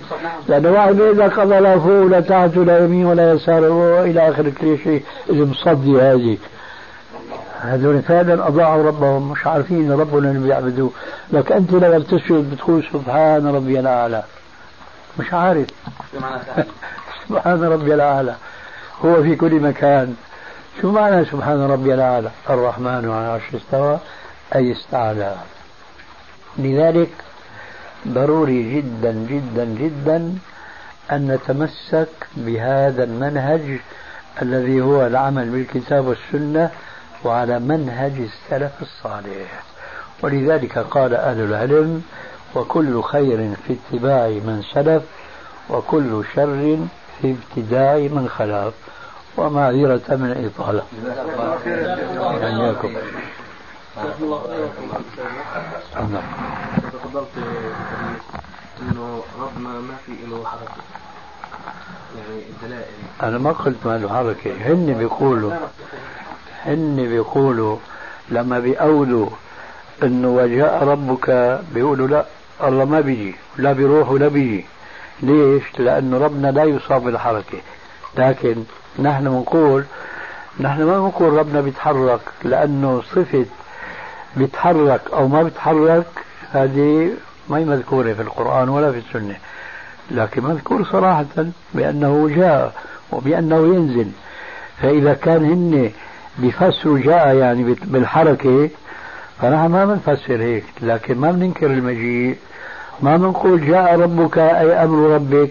لأن 0.48 0.66
واحد 0.66 1.00
إذا 1.00 1.28
قضى 1.28 1.60
لا 1.60 1.78
فوق 1.78 2.04
ولا 2.04 2.20
تحت 2.20 2.56
ولا 2.56 2.84
يمين 2.84 3.06
ولا 3.06 3.32
يسار 3.32 3.64
وإلى 3.64 4.28
آخر 4.28 4.50
كل 4.50 4.78
شيء. 4.84 5.02
المصدي 5.30 6.00
هذه. 6.00 6.38
هذول 7.60 8.02
فعلا 8.02 8.48
أضاعوا 8.48 8.86
ربهم. 8.86 9.30
مش 9.30 9.46
عارفين 9.46 9.92
ربنا 9.92 10.30
اللي 10.30 10.40
بيعبدوه. 10.40 10.90
لك 11.32 11.52
أنت 11.52 11.72
لما 11.72 11.98
بتسجد 11.98 12.50
بتقول 12.50 12.84
سبحان 12.92 13.46
ربي 13.46 13.80
الأعلى. 13.80 14.22
مش 15.18 15.32
عارف. 15.32 15.66
سبحان 17.28 17.64
ربي 17.64 17.94
الأعلى. 17.94 18.34
هو 19.04 19.22
في 19.22 19.36
كل 19.36 19.60
مكان. 19.60 20.14
شو 20.80 20.90
معنى 20.90 21.24
سبحان 21.24 21.70
ربي 21.70 21.94
الأعلى؟ 21.94 22.30
الرحمن 22.50 22.86
على 22.86 23.06
العرش 23.06 23.42
استوى 23.54 23.98
أي 24.54 24.72
استعلى. 24.72 25.34
لذلك 26.58 27.08
ضروري 28.09 28.76
جدا 28.76 29.12
جدا 29.12 29.64
جدا 29.64 30.34
أن 31.12 31.30
نتمسك 31.30 32.09
بهذا 32.36 33.05
المنهج 33.05 33.80
الذي 34.42 34.80
هو 34.80 35.07
العمل 35.07 35.50
بالكتاب 35.50 36.07
والسنة 36.07 36.70
وعلى 37.24 37.59
منهج 37.59 38.12
السلف 38.12 38.72
الصالح. 38.82 39.62
ولذلك 40.22 40.78
قال 40.78 41.14
أهل 41.14 41.40
العلم 41.40 42.03
وكل 42.55 43.03
خير 43.03 43.55
في 43.66 43.76
اتباع 43.76 44.28
من 44.28 44.62
سلف 44.74 45.03
وكل 45.70 46.24
شر 46.34 46.78
في 47.20 47.34
ابتداع 47.36 47.96
من 47.96 48.28
خلف. 48.28 48.74
ومعذرة 49.36 50.03
من 50.09 50.30
الإطالة 50.30 50.82
يعني 52.40 52.74
تفضلت 57.12 57.28
إنه 58.82 59.22
ربنا 59.40 59.68
ما 59.68 59.94
في 60.06 60.12
له 60.30 60.44
حركة. 60.44 60.82
يعني 62.18 62.42
الدلائل. 62.50 62.92
أنا 63.22 63.38
ما 63.38 63.52
قلت 63.52 63.76
ما 63.84 63.98
له 63.98 64.08
حركة. 64.08 64.50
هن 64.60 64.94
بيقولوا 64.98 65.52
هن 66.64 66.96
بيقولوا 66.96 67.76
لما 68.28 68.58
بيقولوا 68.58 69.28
إنه 70.02 70.28
وجاء 70.28 70.84
ربك 70.84 71.60
بيقولوا 71.74 72.08
لا 72.08 72.26
الله 72.64 72.84
ما 72.84 73.00
بيجي. 73.00 73.34
لا 73.56 73.72
بيروح 73.72 74.10
ولا 74.10 74.28
بيجي. 74.28 74.64
ليش؟ 75.22 75.62
لأنه 75.78 76.18
ربنا 76.18 76.50
لا 76.50 76.64
يصاب 76.64 77.02
بالحركة. 77.04 77.58
لكن 78.18 78.64
نحن 78.98 79.24
بنقول 79.24 79.84
نحن 80.60 80.82
ما 80.82 81.00
بنقول 81.00 81.32
ربنا 81.32 81.60
بيتحرك 81.60 82.20
لأنه 82.44 83.02
صفة 83.02 83.46
بيتحرك 84.36 85.00
أو 85.12 85.28
ما 85.28 85.42
بيتحرك 85.42 86.06
هذه 86.53 87.11
ما 87.48 87.59
هي 87.59 87.64
مذكورة 87.64 88.12
في 88.12 88.22
القرآن 88.22 88.68
ولا 88.68 88.92
في 88.92 88.98
السنة 88.98 89.36
لكن 90.11 90.42
مذكور 90.42 90.84
صراحة 90.84 91.24
بأنه 91.74 92.28
جاء 92.36 92.74
وبأنه 93.12 93.74
ينزل. 93.74 94.11
فإذا 94.82 95.14
كان 95.14 95.44
هن 95.44 95.90
بيفسروا 96.38 96.98
جاء 96.98 97.36
يعني 97.36 97.76
بالحركة 97.84 98.70
فنحن 99.40 99.66
ما 99.66 99.84
بنفسر 99.84 100.42
هيك 100.42 100.64
لكن 100.82 101.18
ما 101.18 101.32
بننكر 101.32 101.66
المجيء. 101.66 102.36
ما 103.00 103.16
بنقول 103.16 103.66
جاء 103.66 104.00
ربك 104.00 104.38
أي 104.38 104.72
أمر 104.84 105.14
ربك 105.14 105.50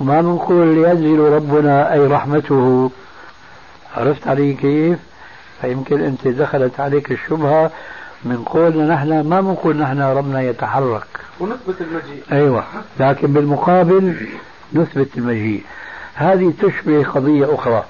وما 0.00 0.20
بنقول 0.20 0.78
ينزل 0.78 1.18
ربنا 1.18 1.92
أي 1.92 2.06
رحمته. 2.06 2.90
عرفت 3.96 4.28
علي 4.28 4.54
كيف؟ 4.54 4.98
فيمكن 5.60 6.00
أنت 6.00 6.28
دخلت 6.28 6.80
عليك 6.80 7.12
الشبهة 7.12 7.70
من 8.24 8.44
قولنا 8.44 8.94
نحن 8.94 9.20
ما 9.20 9.40
بنقول 9.40 9.76
نحن 9.76 10.00
ربنا 10.00 10.42
يتحرك. 10.42 11.06
ونثبت 11.40 11.80
المجيء. 11.80 12.22
أيوة 12.32 12.64
لكن 13.00 13.32
بالمقابل 13.32 14.28
نثبت 14.72 15.08
المجيء. 15.16 15.64
هذه 16.14 16.52
تشبه 16.62 17.04
قضية 17.04 17.54
أخرى. 17.54 17.84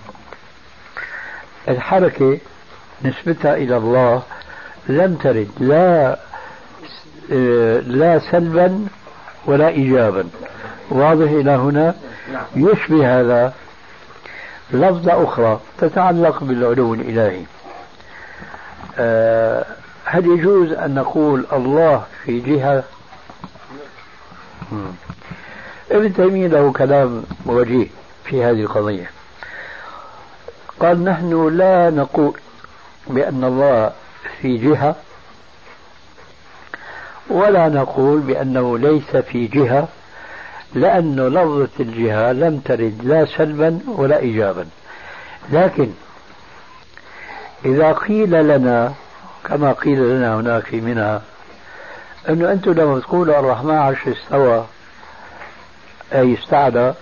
الحركة 1.69 2.39
نسبتها 3.05 3.57
إلى 3.57 3.77
الله 3.77 4.23
لم 4.89 5.15
ترد 5.15 5.51
لا 5.59 6.19
لا 7.81 8.19
سلبا 8.31 8.87
ولا 9.47 9.69
إيجابا. 9.69 10.29
واضح 10.91 11.31
إلى 11.31 11.51
هنا؟ 11.51 11.95
يشبه 12.57 13.21
هذا 13.21 13.55
لفظة 14.73 15.25
أخرى 15.25 15.61
تتعلق 15.79 16.45
بالعلو 16.45 16.95
الإلهي. 16.95 17.43
أه 18.99 19.67
هل 20.13 20.27
يجوز 20.27 20.73
أن 20.73 20.95
نقول 20.95 21.47
الله 21.53 22.05
في 22.25 22.41
جهة؟ 22.41 22.85
ابن 25.91 26.15
تيمية 26.15 26.49
له 26.49 26.73
كلام 26.73 27.25
وجيه 27.47 27.87
في 28.25 28.45
هذه 28.45 28.61
القضية. 28.61 29.11
قال 30.81 31.05
نحن 31.05 31.49
لا 31.57 31.91
نقول 31.91 32.35
بأن 33.07 33.45
الله 33.45 33.93
في 34.41 34.57
جهة 34.57 34.97
ولا 37.29 37.69
نقول 37.69 38.21
بأنه 38.21 38.79
ليس 38.79 39.17
في 39.17 39.47
جهة 39.47 39.89
لأن 40.75 41.17
لفظة 41.29 41.69
الجهة 41.81 42.33
لم 42.33 42.59
ترد 42.59 43.01
لا 43.05 43.25
سلبا 43.25 43.81
ولا 43.87 44.19
إيجابا. 44.19 44.67
لكن 45.53 45.91
إذا 47.65 47.93
قيل 47.93 48.31
لنا 48.31 48.95
كما 49.49 49.73
قيل 49.73 49.99
لنا 49.99 50.35
هناك 50.37 50.65
في 50.65 50.81
منى 50.81 51.19
أنه 52.29 52.53
أنتم 52.53 52.73
لما 52.73 53.01
تقولوا 53.01 53.39
الرحمن 53.41 53.75
عرش 53.75 54.09
استوى 54.09 54.67
أي 56.13 56.35
استعلى 56.35 56.95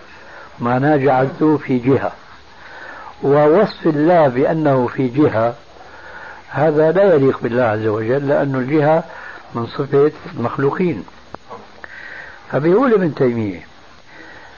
معناه 0.61 0.97
جعلتوه 0.97 1.59
في 1.59 1.79
جهة. 1.79 2.13
ووصف 3.23 3.87
الله 3.87 4.29
بأنه 4.29 4.87
في 4.87 5.09
جهة 5.09 5.55
هذا 6.51 6.93
لا 6.93 7.15
يليق 7.15 7.39
بالله 7.43 7.63
عز 7.63 7.87
وجل 7.87 8.29
لأن 8.29 8.55
الجهة 8.55 9.05
من 9.55 9.67
صفة 9.67 10.13
المخلوقين. 10.37 11.05
فبيقول 12.53 12.95
ابن 12.95 13.15
تيمية 13.15 13.67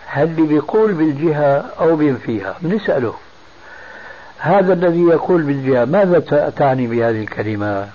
هل 0.07 0.27
اللي 0.29 0.43
بيقول 0.43 0.93
بالجهة 0.93 1.65
أو 1.81 1.97
بينفيها 1.97 2.57
بنسأله. 2.61 3.15
هذا 4.43 4.73
الذي 4.73 5.01
يقول 5.01 5.43
بالجهة 5.43 5.85
ماذا 5.85 6.51
تعني 6.57 6.87
بهذه 6.87 7.21
الكلمة؟ 7.21 7.89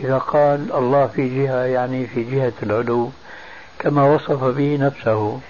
إذا 0.00 0.18
قال 0.18 0.72
الله 0.72 1.06
في 1.06 1.42
جهة 1.42 1.64
يعني 1.64 2.06
في 2.06 2.24
جهة 2.24 2.52
العلو 2.62 3.10
كما 3.78 4.14
وصف 4.14 4.44
به 4.44 4.76
نفسه. 4.80 5.40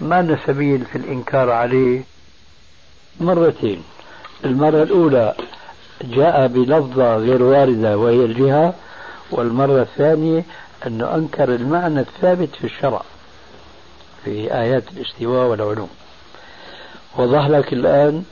ما 0.00 0.22
لنا 0.22 0.38
سبيل 0.46 0.84
في 0.84 0.98
الإنكار 0.98 1.50
عليه؟ 1.50 2.02
مرتين. 3.20 3.82
المرة 4.44 4.82
الأولى 4.82 5.34
جاء 6.02 6.46
بلفظة 6.46 7.16
غير 7.16 7.42
واردة 7.42 7.98
وهي 7.98 8.24
الجهة 8.24 8.74
والمرة 9.30 9.82
الثانية 9.82 10.44
أنه 10.86 11.14
أنكر 11.14 11.54
المعنى 11.54 12.00
الثابت 12.00 12.48
في 12.54 12.64
الشرع 12.64 13.02
في 14.24 14.54
آيات 14.54 14.84
الاستواء 14.92 15.48
والعلوم. 15.48 15.88
وضح 17.18 17.46
لك 17.46 17.72
الآن 17.72 18.24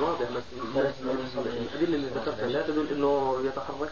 واضح 0.00 0.18
الأدلة 0.72 1.96
اللي 1.96 2.06
ذكرتها 2.06 2.46
لا 2.46 2.62
تدل 2.66 2.86
أنه 2.96 3.36
يتحرك 3.44 3.90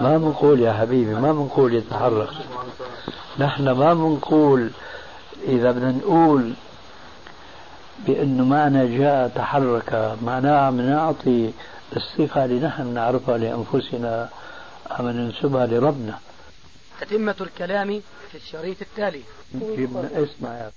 ما 0.00 0.18
بنقول 0.18 0.60
يا 0.60 0.72
حبيبي 0.72 1.14
ما 1.14 1.32
بنقول 1.32 1.74
يتحرك. 1.74 2.28
نحن 3.38 3.70
ما 3.70 3.94
بنقول 3.94 4.70
إذا 5.42 5.70
بدنا 5.70 5.90
نقول 5.90 6.52
بأنه 8.06 8.44
معنى 8.44 8.98
جاء 8.98 9.28
تحرك 9.28 10.16
معناه 10.22 10.66
عم 10.66 10.80
نعطي 10.80 11.50
الصفة 11.96 12.44
اللي 12.44 12.66
نحن 12.66 12.86
نعرفها 12.86 13.38
لأنفسنا 13.38 14.28
عم 14.90 15.08
ننسبها 15.08 15.66
لربنا. 15.66 16.18
تتمة 17.00 17.34
الكلام 17.40 18.02
في 18.30 18.36
الشريط 18.36 18.76
التالي. 18.82 19.22
اسمع 20.14 20.58
يا 20.58 20.70